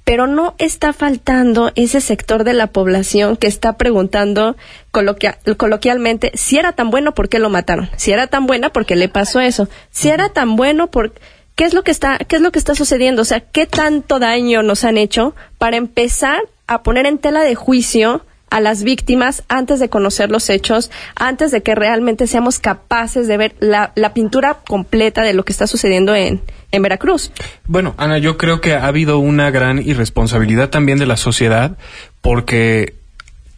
[0.05, 4.57] pero no está faltando ese sector de la población que está preguntando
[4.93, 7.91] coloquia- coloquialmente si era tan bueno, ¿por qué lo mataron?
[7.97, 9.69] Si era tan buena, ¿por qué le pasó eso?
[9.91, 11.21] Si era tan bueno, ¿por qué
[11.65, 13.23] es lo que está qué es lo que está sucediendo?
[13.23, 17.55] O sea, ¿qué tanto daño nos han hecho para empezar a poner en tela de
[17.55, 23.27] juicio a las víctimas antes de conocer los hechos, antes de que realmente seamos capaces
[23.27, 26.41] de ver la, la pintura completa de lo que está sucediendo en,
[26.73, 27.33] en Veracruz.
[27.67, 31.77] Bueno, Ana, yo creo que ha habido una gran irresponsabilidad también de la sociedad
[32.21, 32.95] porque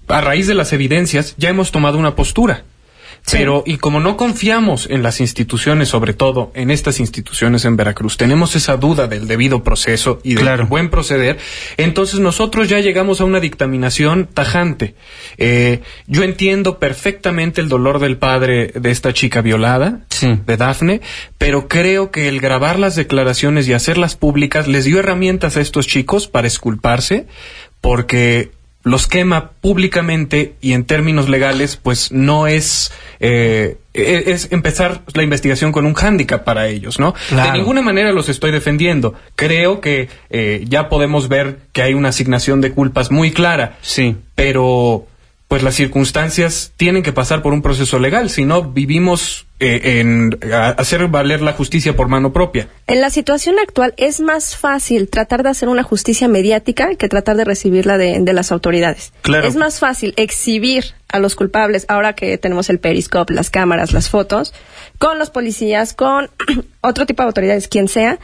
[0.09, 2.63] a raíz de las evidencias ya hemos tomado una postura.
[3.31, 8.17] Pero, y como no confiamos en las instituciones, sobre todo en estas instituciones en Veracruz,
[8.17, 11.39] tenemos esa duda del debido proceso y del buen proceder,
[11.77, 14.95] entonces nosotros ya llegamos a una dictaminación tajante.
[15.37, 21.01] Eh, yo entiendo perfectamente el dolor del padre de esta chica violada, de Dafne,
[21.37, 25.87] pero creo que el grabar las declaraciones y hacerlas públicas les dio herramientas a estos
[25.87, 27.27] chicos para esculparse,
[27.81, 28.51] porque
[28.89, 35.23] los quema públicamente y en términos legales, pues no es, eh, e- es empezar la
[35.23, 37.15] investigación con un hándicap para ellos, ¿no?
[37.29, 37.53] Claro.
[37.53, 39.15] De ninguna manera los estoy defendiendo.
[39.37, 43.77] Creo que eh, ya podemos ver que hay una asignación de culpas muy clara.
[43.83, 44.17] Sí.
[44.35, 45.07] Pero,
[45.49, 50.39] pues las circunstancias tienen que pasar por un proceso legal, si no vivimos eh, en
[50.53, 52.69] a- hacer valer la justicia por mano propia.
[52.87, 57.37] En la situación actual es más fácil tratar de hacer una justicia mediática que tratar
[57.37, 59.13] de recibirla de, de las autoridades.
[59.23, 59.49] Claro.
[59.49, 64.11] Es más fácil exhibir a los culpables, ahora que tenemos el periscope, las cámaras, las
[64.11, 64.53] fotos,
[64.99, 66.29] con los policías, con
[66.83, 68.19] otro tipo de autoridades, quien sea,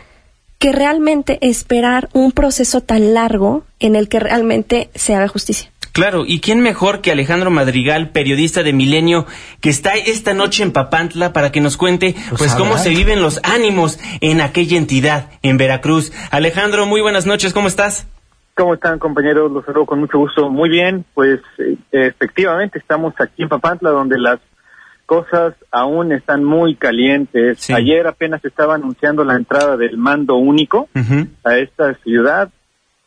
[0.58, 5.70] que realmente esperar un proceso tan largo en el que realmente se haga justicia.
[5.94, 9.26] Claro, ¿y quién mejor que Alejandro Madrigal, periodista de Milenio,
[9.60, 12.82] que está esta noche en Papantla para que nos cuente pues, cómo adelante.
[12.82, 16.12] se viven los ánimos en aquella entidad, en Veracruz?
[16.32, 18.08] Alejandro, muy buenas noches, ¿cómo estás?
[18.56, 19.52] ¿Cómo están compañeros?
[19.52, 20.50] Los saludo con mucho gusto.
[20.50, 24.40] Muy bien, pues eh, efectivamente estamos aquí en Papantla donde las
[25.06, 27.70] cosas aún están muy calientes.
[27.70, 30.88] Ayer apenas se estaba anunciando la entrada del mando único
[31.44, 32.50] a esta ciudad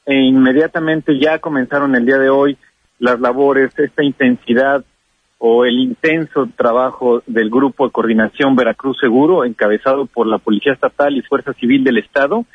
[0.05, 2.57] e inmediatamente ya comenzaron el día de hoy
[2.99, 4.83] las labores, esta intensidad
[5.39, 11.15] o el intenso trabajo del Grupo de Coordinación Veracruz Seguro, encabezado por la Policía Estatal
[11.15, 12.45] y Fuerza Civil del Estado,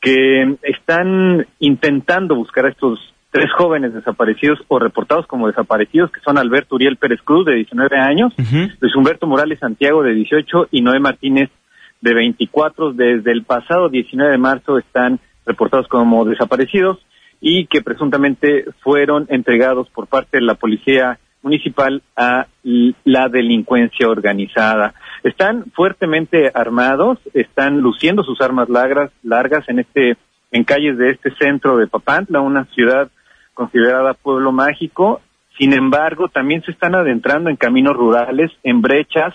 [0.00, 2.98] que están intentando buscar a estos
[3.30, 7.98] tres jóvenes desaparecidos o reportados como desaparecidos, que son Alberto Uriel Pérez Cruz, de 19
[7.98, 8.32] años,
[8.80, 11.50] Luis Humberto Morales Santiago, de 18, y Noé Martínez,
[12.00, 12.92] de 24.
[12.92, 16.98] Desde el pasado 19 de marzo están reportados como desaparecidos
[17.40, 22.46] y que presuntamente fueron entregados por parte de la policía municipal a
[23.04, 24.94] la delincuencia organizada.
[25.22, 30.16] Están fuertemente armados, están luciendo sus armas largas, largas en este
[30.50, 33.10] en calles de este centro de Papantla, una ciudad
[33.52, 35.20] considerada pueblo mágico.
[35.58, 39.34] Sin embargo, también se están adentrando en caminos rurales, en brechas,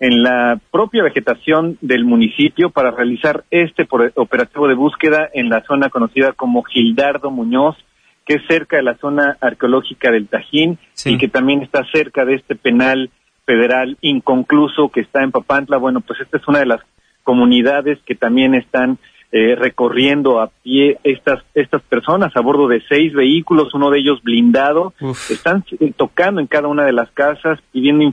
[0.00, 5.90] en la propia vegetación del municipio para realizar este operativo de búsqueda en la zona
[5.90, 7.76] conocida como Gildardo Muñoz,
[8.24, 12.34] que es cerca de la zona arqueológica del Tajín y que también está cerca de
[12.34, 13.10] este penal
[13.44, 15.78] federal inconcluso que está en Papantla.
[15.78, 16.80] Bueno, pues esta es una de las
[17.24, 18.98] comunidades que también están
[19.32, 24.22] eh, recorriendo a pie estas estas personas a bordo de seis vehículos, uno de ellos
[24.22, 24.94] blindado,
[25.28, 28.04] están eh, tocando en cada una de las casas, pidiendo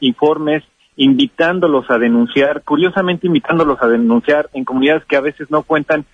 [0.00, 0.62] informes,
[0.96, 6.04] invitándolos a denunciar, curiosamente invitándolos a denunciar en comunidades que a veces no cuentan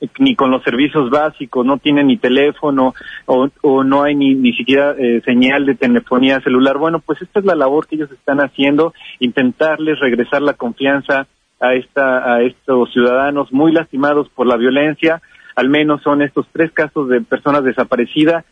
[0.00, 2.94] eh, ni con los servicios básicos, no tienen ni teléfono
[3.26, 6.78] o, no hay ni, ni siquiera eh, señal de telefonía celular.
[6.78, 11.26] Bueno, pues esta es la labor que ellos están haciendo, intentarles regresar la confianza
[11.60, 15.20] a esta a estos ciudadanos muy lastimados por la violencia.
[15.56, 18.44] Al menos son estos tres casos de personas desaparecidas,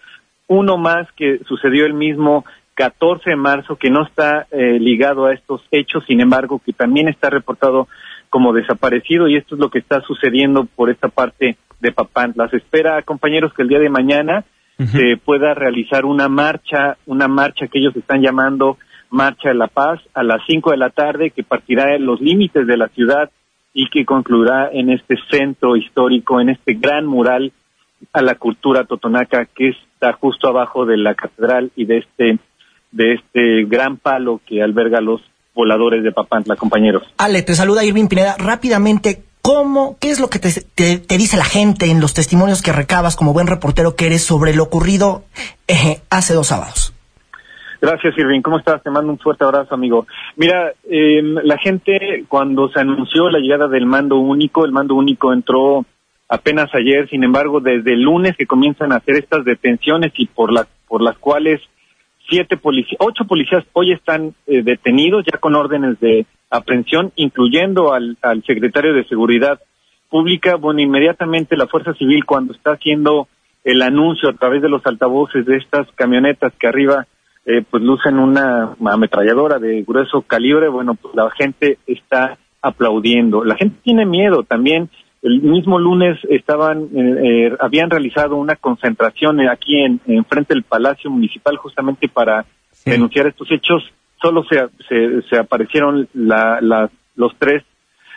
[0.49, 2.45] uno más que sucedió el mismo
[2.77, 7.09] 14 de marzo que no está eh, ligado a estos hechos, sin embargo, que también
[7.09, 7.89] está reportado
[8.29, 12.49] como desaparecido y esto es lo que está sucediendo por esta parte de Papantla.
[12.51, 14.45] Se espera, compañeros, que el día de mañana
[14.79, 18.77] se pueda realizar una marcha, una marcha que ellos están llamando
[19.09, 22.67] Marcha de la Paz a las 5 de la tarde que partirá en los límites
[22.67, 23.31] de la ciudad
[23.73, 27.53] y que concluirá en este centro histórico, en este gran mural
[28.13, 32.39] a la cultura totonaca que está justo abajo de la catedral y de este
[32.93, 35.21] de este gran palo que alberga los
[35.55, 37.03] voladores de Papantla, compañeros.
[37.19, 38.37] Ale, te saluda Irving Pineda.
[38.39, 42.63] Rápidamente, ¿cómo, qué es lo que te, te- te dice la gente en los testimonios
[42.63, 45.25] que recabas como buen reportero que eres sobre lo ocurrido
[45.69, 46.93] eh, hace dos sábados?
[47.81, 48.41] Gracias, Irving.
[48.41, 48.83] ¿Cómo estás?
[48.83, 50.07] Te mando un fuerte abrazo, amigo.
[50.37, 55.33] Mira, eh, la gente, cuando se anunció la llegada del mando único, el mando único
[55.33, 55.85] entró
[56.29, 60.53] apenas ayer, sin embargo, desde el lunes que comienzan a hacer estas detenciones y por,
[60.53, 61.61] la, por las cuales
[62.29, 68.17] siete policías, ocho policías hoy están eh, detenidos ya con órdenes de aprehensión, incluyendo al,
[68.23, 69.61] al secretario de Seguridad
[70.09, 70.57] Pública.
[70.57, 73.29] Bueno, inmediatamente la Fuerza Civil cuando está haciendo
[73.65, 77.07] el anuncio a través de los altavoces de estas camionetas que arriba
[77.45, 83.45] eh, pues lucen una ametralladora de grueso calibre, bueno, pues la gente está aplaudiendo.
[83.45, 84.91] La gente tiene miedo también.
[85.27, 91.11] El mismo lunes estaban, eh, eh, habían realizado una concentración aquí en, frente del Palacio
[91.11, 92.47] Municipal justamente para
[92.85, 93.83] denunciar estos hechos.
[94.23, 94.69] Solo se,
[95.29, 97.65] se, aparecieron la, la, los tres,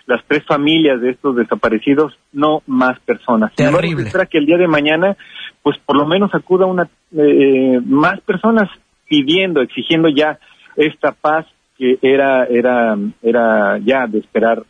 [0.06, 3.56] las tres familias de estos desaparecidos, no más personas.
[3.56, 4.04] Terrible.
[4.04, 5.18] espera que el día de mañana,
[5.64, 6.88] pues por lo menos acuda una
[7.18, 8.70] eh, más personas
[9.08, 10.38] pidiendo, exigiendo ya
[10.76, 14.64] esta paz que era era era ya de esperar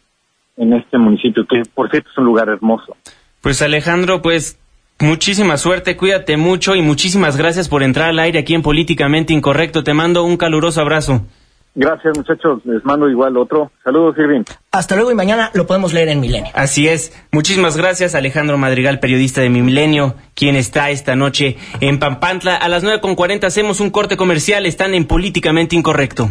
[0.59, 2.95] en este municipio, que por cierto es un lugar hermoso.
[3.41, 4.59] Pues Alejandro, pues
[4.99, 9.83] muchísima suerte, cuídate mucho y muchísimas gracias por entrar al aire aquí en Políticamente Incorrecto.
[9.83, 11.25] Te mando un caluroso abrazo.
[11.75, 13.71] Gracias muchachos, les mando igual otro.
[13.83, 14.43] Saludos Irving.
[14.71, 16.51] Hasta luego y mañana lo podemos leer en Milenio.
[16.53, 17.13] Así es.
[17.31, 22.57] Muchísimas gracias Alejandro Madrigal, periodista de Mi Milenio, quien está esta noche en Pampantla.
[22.57, 26.29] A las 9.40 hacemos un corte comercial, están en Políticamente Incorrecto.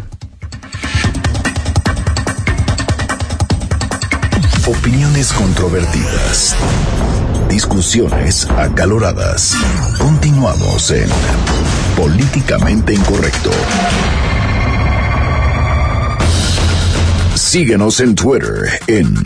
[4.69, 6.55] Opiniones controvertidas.
[7.49, 9.55] Discusiones acaloradas.
[9.97, 11.09] Continuamos en
[11.97, 13.51] Políticamente Incorrecto.
[17.35, 19.17] Síguenos en Twitter en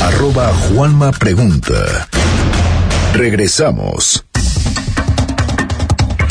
[0.00, 2.08] arroba Juanma Pregunta.
[3.12, 4.24] Regresamos.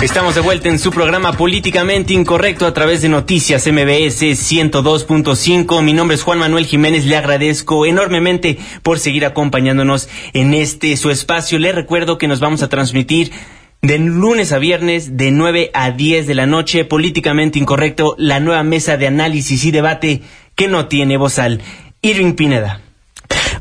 [0.02, 5.84] Estamos de vuelta en su programa Políticamente Incorrecto a través de Noticias MBS 102.5.
[5.84, 7.04] Mi nombre es Juan Manuel Jiménez.
[7.04, 11.60] Le agradezco enormemente por seguir acompañándonos en este su espacio.
[11.60, 13.34] Le recuerdo que nos vamos a transmitir
[13.82, 16.86] de lunes a viernes de 9 a 10 de la noche.
[16.86, 20.22] Políticamente Incorrecto, la nueva mesa de análisis y debate
[20.56, 21.62] que no tiene al
[22.02, 22.80] Irving Pineda.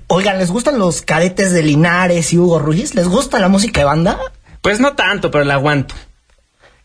[0.07, 2.95] Oigan, ¿les gustan los cadetes de Linares y Hugo Ruiz?
[2.95, 4.21] ¿Les gusta la música de banda?
[4.63, 5.97] Pues no tanto, pero la aguanto.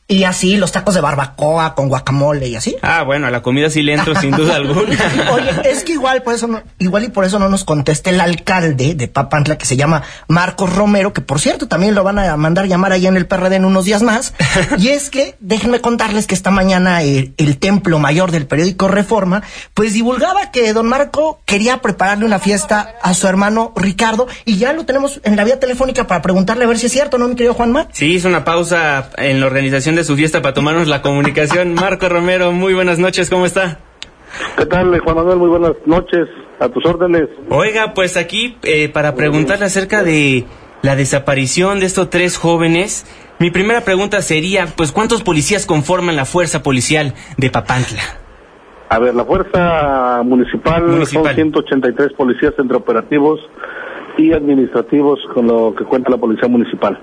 [0.06, 2.76] Y así los tacos de barbacoa con guacamole y así.
[2.82, 4.98] Ah, bueno, a la comida sí le entro sin duda alguna.
[5.32, 8.20] Oye, es que igual por eso no, igual y por eso no nos contesta el
[8.20, 12.36] alcalde de Papantla que se llama Marcos Romero, que por cierto también lo van a
[12.36, 14.34] mandar llamar allá en el PRD en unos días más.
[14.78, 19.42] y es que déjenme contarles que esta mañana el, el, templo mayor del periódico Reforma
[19.74, 24.74] pues divulgaba que don Marco quería prepararle una fiesta a su hermano Ricardo y ya
[24.74, 27.36] lo tenemos en la vía telefónica para preguntarle a ver si es cierto, ¿no, mi
[27.36, 27.88] querido Juanma?
[27.94, 31.74] Sí, hizo una pausa en la organización de su fiesta para tomarnos la comunicación.
[31.74, 33.80] Marco Romero, muy buenas noches, ¿cómo está?
[34.58, 35.38] ¿Qué tal, Juan Manuel?
[35.38, 36.28] Muy buenas noches,
[36.60, 37.30] a tus órdenes.
[37.50, 40.46] Oiga, pues aquí eh, para preguntarle acerca de
[40.82, 43.06] la desaparición de estos tres jóvenes,
[43.40, 48.02] mi primera pregunta sería, pues, ¿cuántos policías conforman la fuerza policial de Papantla?
[48.90, 51.26] A ver, la fuerza municipal, municipal.
[51.26, 53.40] son 183 policías entre operativos
[54.18, 57.00] y administrativos con lo que cuenta la policía municipal.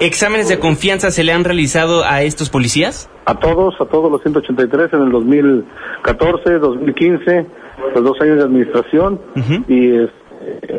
[0.00, 3.10] ¿Exámenes de confianza se le han realizado a estos policías?
[3.26, 7.46] A todos, a todos los 183 en el 2014, 2015,
[7.94, 9.20] los dos años de administración
[9.68, 9.90] y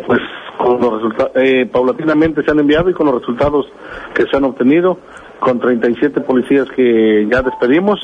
[0.08, 0.20] pues
[0.58, 3.66] con los resultados, eh, paulatinamente se han enviado y con los resultados
[4.14, 5.00] que se han obtenido,
[5.40, 8.00] con 37 policías que ya despedimos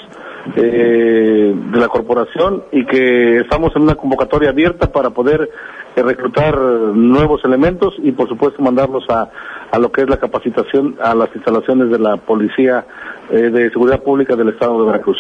[0.55, 5.49] eh, de la corporación y que estamos en una convocatoria abierta para poder
[5.95, 9.29] eh, reclutar nuevos elementos y por supuesto mandarlos a,
[9.71, 12.85] a lo que es la capacitación a las instalaciones de la Policía
[13.29, 15.17] eh, de Seguridad Pública del Estado de Veracruz.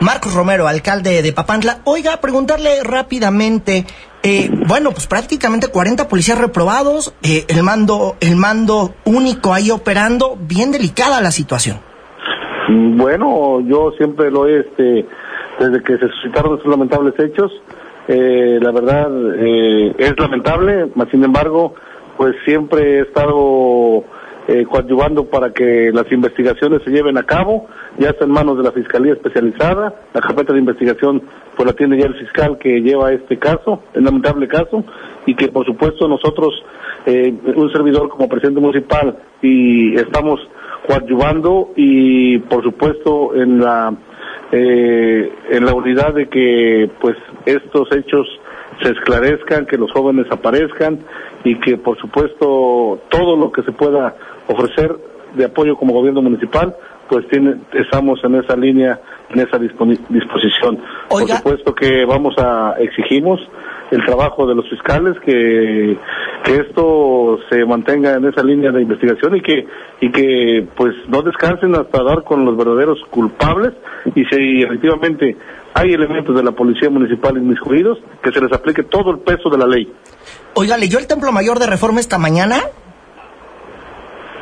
[0.00, 1.78] Marcos Romero, alcalde de Papantla.
[1.84, 3.86] Oiga, preguntarle rápidamente,
[4.24, 10.36] eh, bueno, pues prácticamente 40 policías reprobados, eh, el mando, el mando único ahí operando,
[10.40, 11.91] bien delicada la situación.
[12.74, 15.04] Bueno, yo siempre lo he, este,
[15.58, 17.52] desde que se suscitaron estos lamentables hechos,
[18.08, 21.74] eh, la verdad eh, es lamentable, mas sin embargo,
[22.16, 24.04] pues siempre he estado
[24.48, 27.66] eh, coadyuvando para que las investigaciones se lleven a cabo,
[27.98, 31.22] ya está en manos de la Fiscalía Especializada, la carpeta de investigación
[31.54, 34.82] pues la tiene ya el fiscal que lleva este caso, el lamentable caso,
[35.26, 36.54] y que por supuesto nosotros,
[37.04, 40.40] eh, un servidor como presidente municipal, y estamos
[40.86, 43.94] coadyuvando y por supuesto en la
[44.50, 47.16] eh, en la unidad de que pues
[47.46, 48.26] estos hechos
[48.82, 50.98] se esclarezcan, que los jóvenes aparezcan
[51.44, 54.14] y que por supuesto todo lo que se pueda
[54.48, 54.94] ofrecer
[55.34, 56.74] de apoyo como gobierno municipal
[57.08, 58.98] pues tiene, estamos en esa línea,
[59.30, 60.78] en esa disposición.
[61.08, 63.40] Por supuesto que vamos a, exigimos
[63.92, 65.96] el trabajo de los fiscales, que,
[66.52, 69.66] esto se mantenga en esa línea de investigación y que,
[70.00, 73.72] y que pues no descansen hasta dar con los verdaderos culpables
[74.14, 75.36] y si efectivamente
[75.74, 79.58] hay elementos de la Policía Municipal inmiscuidos, que se les aplique todo el peso de
[79.58, 79.90] la ley.
[80.54, 82.56] Oiga, ¿leyó el Templo Mayor de Reforma esta mañana?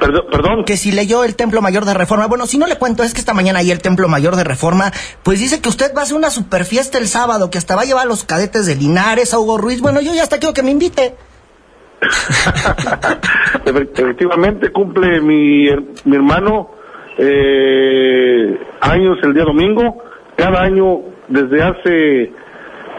[0.01, 2.27] Perdón, Que si leyó el Templo Mayor de Reforma.
[2.27, 4.91] Bueno, si no le cuento, es que esta mañana ahí el Templo Mayor de Reforma,
[5.23, 7.83] pues dice que usted va a hacer una super fiesta el sábado, que hasta va
[7.83, 9.83] a llevar a los cadetes de Linares, a Hugo Ruiz.
[9.83, 11.15] Bueno, yo ya hasta quiero que me invite.
[13.67, 15.69] Efectivamente, cumple mi,
[16.05, 16.71] mi hermano
[17.19, 20.03] eh, años el día domingo.
[20.37, 22.33] Cada año, desde hace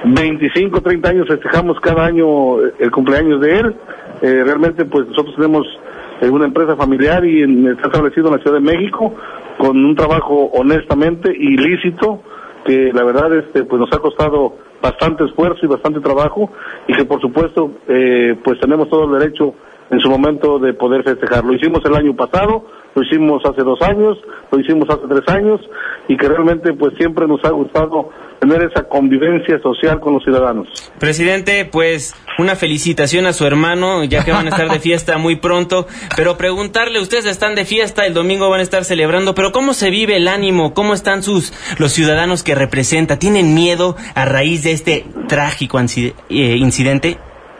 [0.05, 3.75] 25, 30 años, festejamos cada año el cumpleaños de él.
[4.21, 5.65] Eh, realmente, pues nosotros tenemos
[6.21, 9.13] es una empresa familiar y está establecido en la Ciudad de México
[9.57, 12.21] con un trabajo honestamente ilícito
[12.63, 16.51] que la verdad este pues nos ha costado bastante esfuerzo y bastante trabajo
[16.87, 19.55] y que por supuesto eh, pues tenemos todo el derecho
[19.91, 21.43] en su momento de poder festejar.
[21.43, 22.65] Lo hicimos el año pasado,
[22.95, 24.17] lo hicimos hace dos años,
[24.49, 25.59] lo hicimos hace tres años
[26.07, 30.67] y que realmente pues siempre nos ha gustado tener esa convivencia social con los ciudadanos.
[30.97, 35.35] Presidente, pues una felicitación a su hermano, ya que van a estar de fiesta muy
[35.35, 39.73] pronto, pero preguntarle, ustedes están de fiesta, el domingo van a estar celebrando, pero ¿cómo
[39.73, 40.73] se vive el ánimo?
[40.73, 43.19] ¿Cómo están sus los ciudadanos que representa?
[43.19, 45.83] ¿Tienen miedo a raíz de este trágico eh,
[46.29, 47.17] incidente?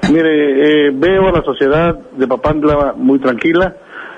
[0.09, 3.75] Mire, eh, veo a la sociedad de Papandla muy tranquila,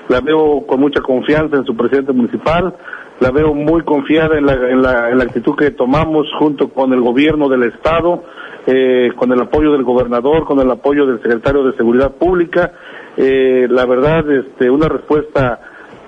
[0.08, 2.74] la veo con mucha confianza en su presidente municipal,
[3.20, 6.92] la veo muy confiada en la, en la, en la actitud que tomamos junto con
[6.92, 8.24] el gobierno del Estado,
[8.66, 12.72] eh, con el apoyo del gobernador, con el apoyo del secretario de Seguridad Pública.
[13.16, 15.60] Eh, la verdad, este, una respuesta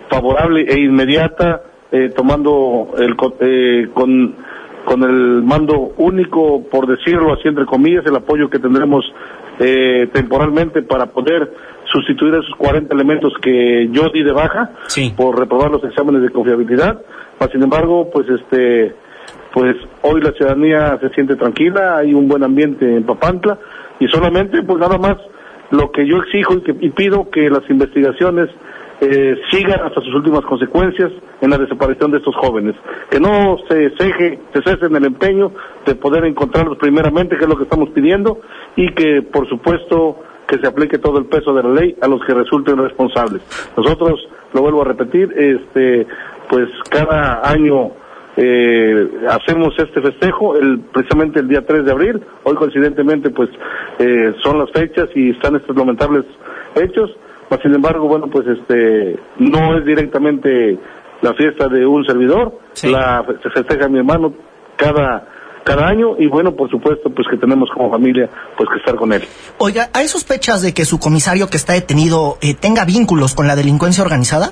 [0.08, 1.62] favorable e inmediata,
[1.92, 4.34] eh, tomando el, eh, con,
[4.84, 9.04] con el mando único, por decirlo así entre comillas, el apoyo que tendremos
[9.58, 11.52] eh, temporalmente para poder
[11.92, 14.70] sustituir esos 40 elementos que yo di de baja
[15.16, 17.00] por reprobar los exámenes de confiabilidad.
[17.52, 18.94] sin embargo, pues este
[19.52, 23.58] pues hoy la ciudadanía se siente tranquila, hay un buen ambiente en Papantla
[23.98, 25.16] y solamente pues nada más
[25.70, 28.50] lo que yo exijo y, que, pido que las investigaciones
[29.00, 32.74] eh, sigan hasta sus últimas consecuencias en la desaparición de estos jóvenes.
[33.10, 35.52] Que no se ceje, se cese en el empeño
[35.84, 38.40] de poder encontrarlos primeramente, que es lo que estamos pidiendo,
[38.76, 42.24] y que por supuesto que se aplique todo el peso de la ley a los
[42.24, 43.42] que resulten responsables.
[43.76, 46.06] Nosotros, lo vuelvo a repetir, este,
[46.48, 47.90] pues cada año
[48.36, 53.48] eh, hacemos este festejo, el, precisamente el día 3 de abril, hoy coincidentemente pues
[53.98, 56.24] eh, son las fechas y están estos lamentables
[56.74, 57.10] hechos,
[57.62, 60.78] sin embargo, bueno, pues este, no es directamente
[61.22, 64.34] la fiesta de un servidor, la, se festeja mi hermano
[64.76, 65.28] cada
[65.66, 69.12] cada año y bueno, por supuesto, pues que tenemos como familia pues que estar con
[69.12, 69.22] él.
[69.58, 73.56] Oiga, ¿hay sospechas de que su comisario que está detenido eh, tenga vínculos con la
[73.56, 74.48] delincuencia organizada?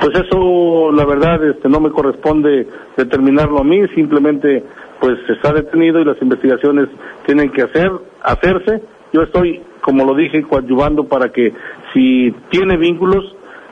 [0.00, 4.64] Pues eso, la verdad, este, no me corresponde determinarlo a mí, simplemente
[5.00, 6.88] pues está detenido y las investigaciones
[7.26, 7.90] tienen que hacer,
[8.22, 8.80] hacerse.
[9.14, 11.52] Yo estoy, como lo dije, coadyuvando para que
[11.92, 13.24] si tiene vínculos,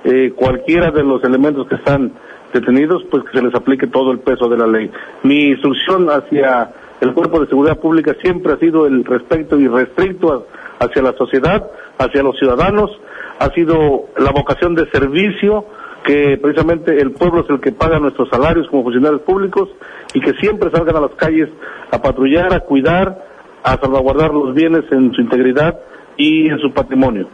[0.04, 2.12] eh, cualquiera de los elementos que están
[2.54, 4.88] detenidos, pues que se les aplique todo el peso de la ley.
[5.24, 6.70] Mi instrucción hacia
[7.00, 10.46] el Cuerpo de Seguridad Pública siempre ha sido el respeto irrestricto
[10.78, 11.68] hacia la sociedad,
[11.98, 12.92] hacia los ciudadanos,
[13.40, 15.64] ha sido la vocación de servicio,
[16.04, 19.70] que precisamente el pueblo es el que paga nuestros salarios como funcionarios públicos
[20.14, 21.48] y que siempre salgan a las calles
[21.90, 23.31] a patrullar, a cuidar,
[23.62, 25.78] a salvaguardar los bienes en su integridad
[26.16, 27.28] y en su patrimonio.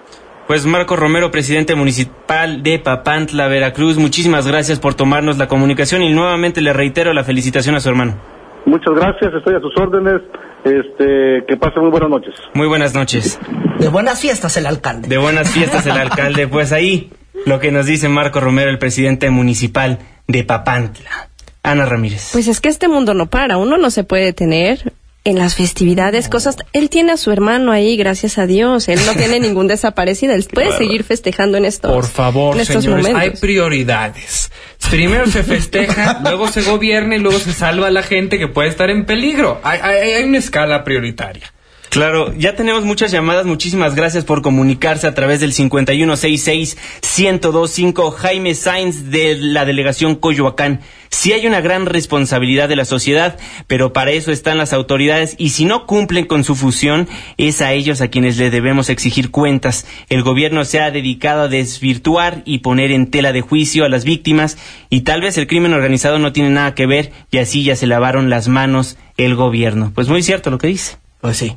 [0.47, 6.13] Pues Marco Romero, presidente municipal de Papantla, Veracruz, muchísimas gracias por tomarnos la comunicación y
[6.13, 8.15] nuevamente le reitero la felicitación a su hermano.
[8.65, 10.23] Muchas gracias, estoy a sus órdenes.
[10.65, 12.35] Este, que pase muy buenas noches.
[12.55, 13.39] Muy buenas noches.
[13.79, 15.09] De buenas fiestas el alcalde.
[15.09, 16.49] De buenas fiestas el alcalde.
[16.49, 17.11] Pues ahí
[17.47, 21.29] lo que nos dice Marco Romero, el presidente municipal de Papantla.
[21.63, 22.31] Ana Ramírez.
[22.33, 24.93] Pues es que este mundo no para, uno no se puede detener
[25.29, 26.57] en las festividades, cosas.
[26.73, 28.89] Él tiene a su hermano ahí, gracias a Dios.
[28.89, 30.33] Él no tiene ningún desaparecido.
[30.33, 34.51] Él puede seguir festejando en estos Por favor, señores, hay prioridades.
[34.91, 38.71] Primero se festeja, luego se gobierna y luego se salva a la gente que puede
[38.71, 39.61] estar en peligro.
[39.65, 41.53] Hay, hay, hay una escala prioritaria.
[41.91, 43.47] Claro, ya tenemos muchas llamadas.
[43.47, 48.13] Muchísimas gracias por comunicarse a través del 5166-1025.
[48.13, 50.83] Jaime Sainz de la delegación Coyoacán.
[51.11, 55.49] Sí hay una gran responsabilidad de la sociedad, pero para eso están las autoridades y
[55.51, 57.09] si no cumplen con su fusión,
[57.39, 59.87] es a ellos a quienes le debemos exigir cuentas.
[60.11, 64.05] El gobierno se ha dedicado a desvirtuar y poner en tela de juicio a las
[64.05, 64.59] víctimas
[64.91, 67.87] y tal vez el crimen organizado no tiene nada que ver y así ya se
[67.87, 69.93] lavaron las manos el gobierno.
[69.95, 70.99] Pues muy cierto lo que dice.
[71.23, 71.57] Pues sí.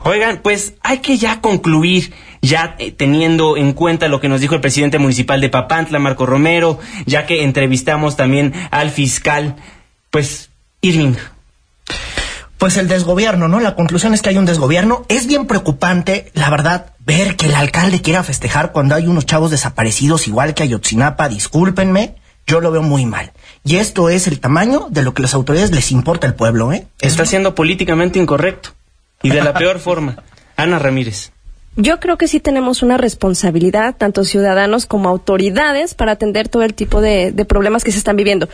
[0.00, 2.12] Oigan, pues hay que ya concluir,
[2.42, 6.26] ya eh, teniendo en cuenta lo que nos dijo el presidente municipal de Papantla, Marco
[6.26, 9.56] Romero, ya que entrevistamos también al fiscal,
[10.10, 11.14] pues, Irving.
[12.58, 13.60] Pues el desgobierno, ¿no?
[13.60, 15.04] La conclusión es que hay un desgobierno.
[15.08, 19.50] Es bien preocupante, la verdad, ver que el alcalde quiera festejar cuando hay unos chavos
[19.50, 22.14] desaparecidos, igual que Ayotzinapa, discúlpenme,
[22.46, 23.32] yo lo veo muy mal.
[23.64, 26.86] Y esto es el tamaño de lo que las autoridades les importa al pueblo, ¿eh?
[27.00, 28.70] Está siendo políticamente incorrecto.
[29.24, 30.22] Y de la peor forma.
[30.56, 31.32] Ana Ramírez.
[31.76, 36.74] Yo creo que sí tenemos una responsabilidad, tanto ciudadanos como autoridades, para atender todo el
[36.74, 38.48] tipo de, problemas que se están viviendo.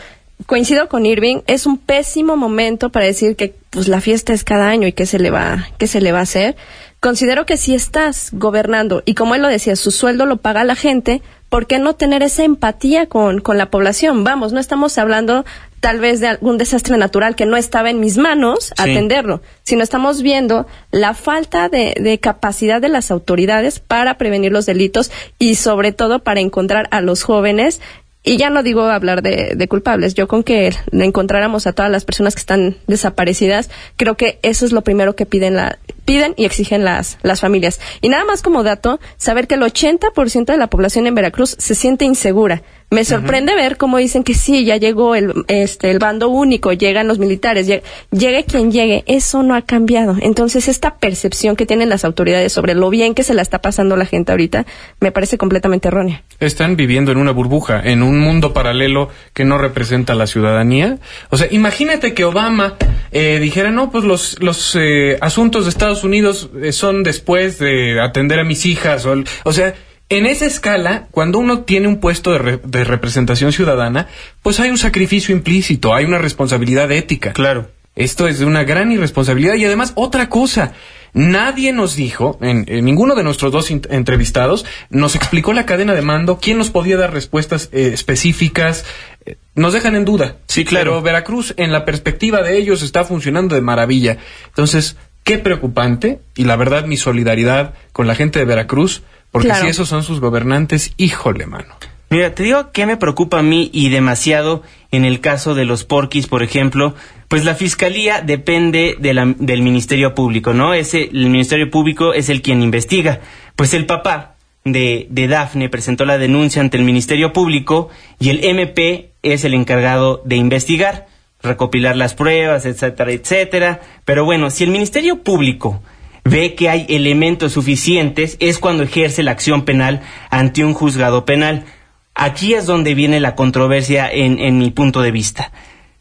[0.47, 4.69] Coincido con Irving, es un pésimo momento para decir que pues la fiesta es cada
[4.69, 6.55] año y qué se le va, qué se le va a hacer.
[6.99, 10.75] Considero que si estás gobernando y como él lo decía, su sueldo lo paga la
[10.75, 11.21] gente,
[11.51, 14.23] ¿por qué no tener esa empatía con, con la población?
[14.23, 15.43] Vamos, no estamos hablando
[15.81, 18.73] tal vez de algún desastre natural que no estaba en mis manos sí.
[18.77, 24.65] atenderlo, sino estamos viendo la falta de, de, capacidad de las autoridades para prevenir los
[24.65, 27.81] delitos y sobre todo para encontrar a los jóvenes.
[28.23, 32.05] Y ya no digo hablar de, de culpables, yo con que encontráramos a todas las
[32.05, 35.79] personas que están desaparecidas, creo que eso es lo primero que piden, la,
[36.11, 37.79] piden y exigen las, las familias.
[38.01, 41.73] Y nada más como dato, saber que el 80% de la población en Veracruz se
[41.73, 42.63] siente insegura.
[42.93, 43.61] Me sorprende uh -huh.
[43.61, 47.65] ver cómo dicen que sí, ya llegó el, este, el bando único, llegan los militares,
[47.65, 50.17] llegue, llegue quien llegue, eso no ha cambiado.
[50.19, 53.95] Entonces, esta percepción que tienen las autoridades sobre lo bien que se la está pasando
[53.95, 54.65] la gente ahorita,
[54.99, 56.23] me parece completamente errónea.
[56.41, 60.97] Están viviendo en una burbuja, en un mundo paralelo que no representa a la ciudadanía.
[61.29, 62.75] O sea, imagínate que Obama
[63.13, 68.01] eh, dijera, no, pues los, los eh, asuntos de Estados Unidos eh, son después de
[68.01, 69.05] atender a mis hijas.
[69.05, 69.75] O, o sea,
[70.09, 74.07] en esa escala, cuando uno tiene un puesto de, re de, representación ciudadana,
[74.41, 77.31] pues hay un sacrificio implícito, hay una responsabilidad ética.
[77.31, 77.69] Claro.
[77.95, 80.73] Esto es una gran irresponsabilidad y además otra cosa.
[81.13, 86.01] Nadie nos dijo, en, en ninguno de nuestros dos entrevistados, nos explicó la cadena de
[86.01, 88.85] mando, quién nos podía dar respuestas eh, específicas.
[89.25, 90.37] Eh, nos dejan en duda.
[90.47, 90.91] Sí, claro.
[90.91, 94.17] Pero Veracruz, en la perspectiva de ellos, está funcionando de maravilla.
[94.47, 99.63] Entonces, qué preocupante, y la verdad, mi solidaridad con la gente de Veracruz, porque claro.
[99.63, 101.75] si esos son sus gobernantes, híjole, mano.
[102.11, 105.85] Mira, te digo que me preocupa a mí y demasiado en el caso de los
[105.85, 106.93] porquis, por ejemplo,
[107.29, 110.73] pues la fiscalía depende de la, del Ministerio Público, ¿no?
[110.73, 113.21] Ese, el Ministerio Público es el quien investiga.
[113.55, 117.87] Pues el papá de, de Dafne presentó la denuncia ante el Ministerio Público
[118.19, 121.07] y el MP es el encargado de investigar,
[121.43, 123.81] recopilar las pruebas, etcétera, etcétera.
[124.05, 125.81] Pero bueno, si el Ministerio Público
[126.23, 131.65] ve que hay elementos suficientes, es cuando ejerce la acción penal ante un juzgado penal.
[132.13, 135.51] Aquí es donde viene la controversia en, en, mi punto de vista.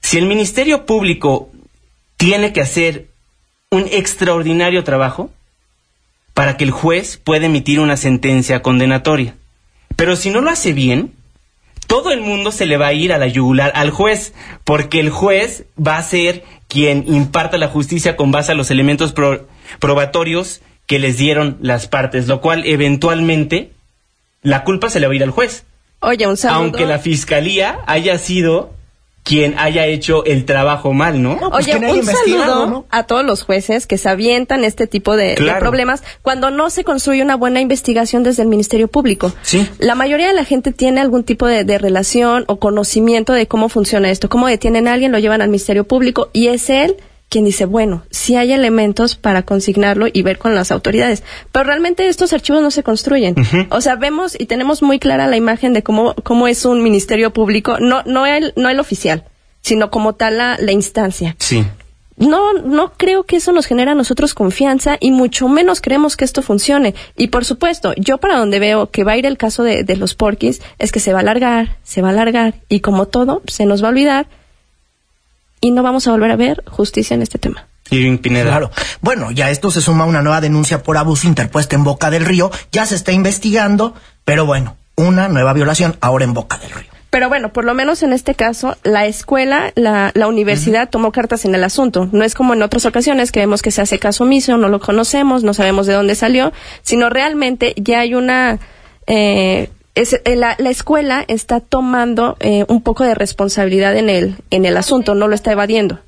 [0.01, 1.51] Si el Ministerio Público
[2.17, 3.09] tiene que hacer
[3.71, 5.31] un extraordinario trabajo
[6.35, 9.37] para que el juez pueda emitir una sentencia condenatoria,
[9.97, 11.13] pero si no lo hace bien,
[11.91, 14.33] todo el mundo se le va a ir a la yugular al juez,
[14.63, 19.13] porque el juez va a ser quien imparta la justicia con base a los elementos
[19.13, 19.49] pro
[19.81, 23.73] probatorios que les dieron las partes, lo cual eventualmente
[24.41, 25.65] la culpa se le va a ir al juez.
[25.99, 26.61] Oye, un saludo.
[26.61, 28.73] Aunque la fiscalía haya sido
[29.31, 31.37] quien haya hecho el trabajo mal, ¿no?
[31.41, 32.85] no pues Oye, un saludo ¿no?
[32.91, 35.55] a todos los jueces que se avientan este tipo de, claro.
[35.55, 39.33] de, problemas cuando no se construye una buena investigación desde el Ministerio Público.
[39.43, 39.69] Sí.
[39.79, 43.69] La mayoría de la gente tiene algún tipo de, de relación o conocimiento de cómo
[43.69, 46.97] funciona esto, cómo detienen a alguien, lo llevan al Ministerio Público y es él
[47.31, 51.23] quien dice, bueno, sí hay elementos para consignarlo y ver con las autoridades,
[51.53, 53.35] pero realmente estos archivos no se construyen.
[53.39, 53.67] Uh -huh.
[53.71, 57.33] O sea, vemos y tenemos muy clara la imagen de cómo, cómo es un ministerio
[57.33, 59.25] público, no, no, el, no el oficial,
[59.63, 61.37] sino como tal la, la instancia.
[61.39, 61.65] Sí.
[62.17, 66.25] No, no creo que eso nos genere a nosotros confianza y mucho menos creemos que
[66.25, 66.95] esto funcione.
[67.17, 69.97] Y por supuesto, yo para donde veo que va a ir el caso de, de
[69.97, 73.41] los porquis es que se va a alargar, se va a alargar y como todo,
[73.47, 74.27] se nos va a olvidar
[75.61, 77.67] y no vamos a volver a ver justicia en este tema.
[77.91, 78.51] Irving Pineda.
[78.51, 78.71] Claro.
[79.01, 82.25] Bueno, ya esto se suma a una nueva denuncia por abuso interpuesta en Boca del
[82.25, 82.51] Río.
[82.73, 83.95] Ya se está investigando,
[84.25, 86.91] pero bueno, una nueva violación ahora en Boca del Río.
[87.11, 91.45] Pero bueno, por lo menos en este caso, la escuela, la, la universidad tomó cartas
[91.45, 92.09] en el asunto.
[92.13, 94.79] No es como en otras ocasiones que vemos que se hace caso omiso, no lo
[94.79, 96.53] conocemos, no sabemos de dónde salió,
[96.83, 98.61] sino realmente ya hay una...
[99.09, 104.37] Eh, es, eh, la, la, escuela está tomando eh, un poco de responsabilidad en el,
[104.51, 105.99] en el asunto, no lo está evadiendo.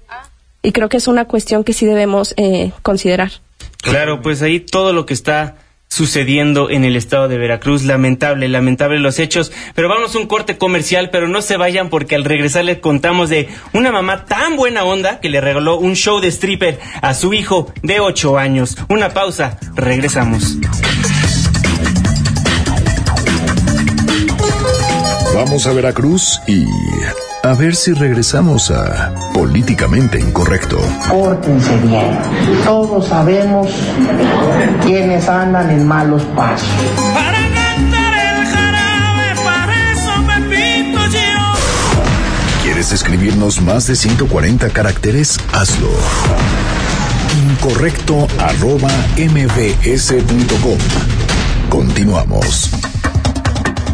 [0.62, 3.32] Y creo que es una cuestión que sí debemos eh, considerar.
[3.78, 5.56] Claro, pues ahí todo lo que está
[5.88, 7.82] sucediendo en el estado de Veracruz.
[7.82, 9.52] Lamentable, lamentable los hechos.
[9.74, 13.28] Pero vamos a un corte comercial, pero no se vayan porque al regresar les contamos
[13.28, 17.34] de una mamá tan buena onda que le regaló un show de stripper a su
[17.34, 18.76] hijo de 8 años.
[18.88, 20.56] Una pausa, regresamos.
[25.34, 26.66] Vamos a Veracruz y
[27.42, 30.78] a ver si regresamos a Políticamente Incorrecto.
[31.08, 32.18] Pórtense bien.
[32.64, 33.68] Todos sabemos
[34.84, 36.68] quiénes andan en malos pasos.
[37.14, 42.62] Para cantar el jarabe, para eso me pinto yo.
[42.62, 45.38] ¿Quieres escribirnos más de 140 caracteres?
[45.52, 45.88] Hazlo.
[47.50, 50.78] Incorrecto arroba mbs.com.
[51.70, 52.70] Continuamos.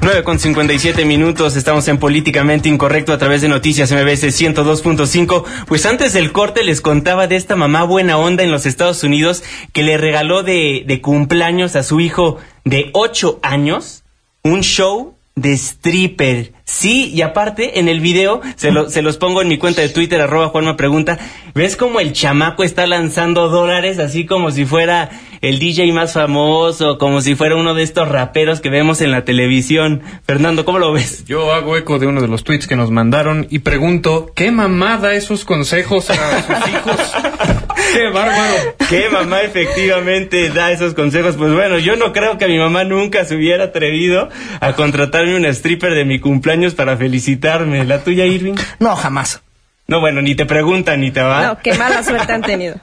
[0.00, 5.44] 9 con 57 minutos, estamos en Políticamente Incorrecto a través de Noticias MBS 102.5.
[5.66, 9.42] Pues antes del corte les contaba de esta mamá buena onda en los Estados Unidos
[9.72, 14.04] que le regaló de, de cumpleaños a su hijo de 8 años
[14.42, 16.52] un show de stripper.
[16.68, 19.88] Sí, y aparte en el video, se, lo, se los pongo en mi cuenta de
[19.88, 21.18] Twitter, arroba Juanma Pregunta,
[21.54, 25.08] ¿ves como el chamaco está lanzando dólares así como si fuera
[25.40, 29.24] el DJ más famoso, como si fuera uno de estos raperos que vemos en la
[29.24, 30.02] televisión?
[30.26, 31.24] Fernando, ¿cómo lo ves?
[31.24, 34.98] Yo hago eco de uno de los tweets que nos mandaron y pregunto, ¿qué mamá
[34.98, 36.96] da esos consejos a sus hijos?
[37.94, 38.74] ¡Qué bárbaro!
[38.90, 41.36] ¿Qué mamá efectivamente da esos consejos?
[41.36, 44.28] Pues bueno, yo no creo que mi mamá nunca se hubiera atrevido
[44.60, 47.84] a contratarme un stripper de mi cumpleaños para felicitarme.
[47.84, 48.54] ¿La tuya, Irving?
[48.78, 49.42] No, jamás.
[49.90, 51.46] No, bueno, ni te preguntan ni te va.
[51.46, 52.76] No, qué mala suerte han tenido.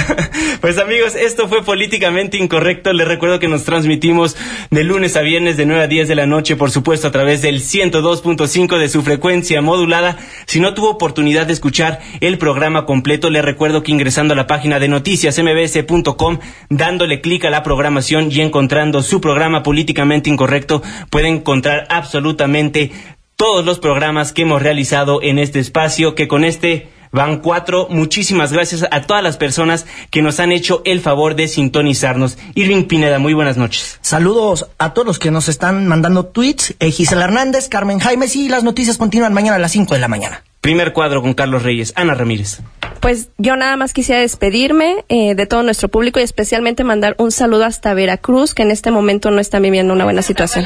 [0.60, 2.92] pues amigos, esto fue políticamente incorrecto.
[2.92, 4.36] Les recuerdo que nos transmitimos
[4.70, 7.40] de lunes a viernes de 9 a 10 de la noche, por supuesto, a través
[7.40, 10.18] del 102.5 de su frecuencia modulada.
[10.44, 14.46] Si no tuvo oportunidad de escuchar el programa completo, les recuerdo que ingresando a la
[14.46, 21.28] página de noticiasmbs.com, dándole clic a la programación y encontrando su programa políticamente incorrecto, puede
[21.28, 22.92] encontrar absolutamente
[23.42, 27.88] todos los programas que hemos realizado en este espacio, que con este van cuatro.
[27.90, 32.38] Muchísimas gracias a todas las personas que nos han hecho el favor de sintonizarnos.
[32.54, 33.98] Irving Pineda, muy buenas noches.
[34.00, 36.76] Saludos a todos los que nos están mandando tweets.
[36.78, 40.06] Eh, Gisela Hernández, Carmen Jaimes y las noticias continúan mañana a las 5 de la
[40.06, 40.44] mañana.
[40.60, 41.94] Primer cuadro con Carlos Reyes.
[41.96, 42.60] Ana Ramírez.
[43.00, 47.32] Pues yo nada más quisiera despedirme eh, de todo nuestro público y especialmente mandar un
[47.32, 50.64] saludo hasta Veracruz, que en este momento no están viviendo una buena situación.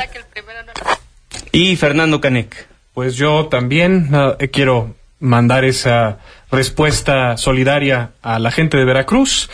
[1.56, 2.68] Y Fernando Canec.
[2.92, 6.18] Pues yo también uh, quiero mandar esa
[6.50, 9.48] respuesta solidaria a la gente de Veracruz.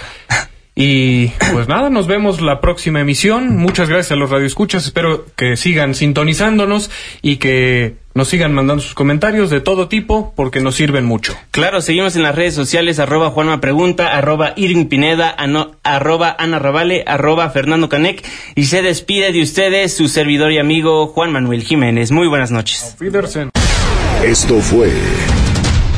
[0.75, 3.57] Y pues nada, nos vemos la próxima emisión.
[3.59, 4.87] Muchas gracias a los radioescuchas.
[4.87, 10.61] Espero que sigan sintonizándonos y que nos sigan mandando sus comentarios de todo tipo porque
[10.61, 11.35] nos sirven mucho.
[11.51, 16.59] Claro, seguimos en las redes sociales, arroba Juanma Pregunta, arroba Irving Pineda, ano, arroba Ana
[16.59, 21.65] Ravale, arroba Fernando Canec y se despide de ustedes su servidor y amigo Juan Manuel
[21.65, 22.11] Jiménez.
[22.13, 22.97] Muy buenas noches.
[24.25, 24.91] Esto fue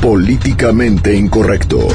[0.01, 1.89] Políticamente Incorrecto.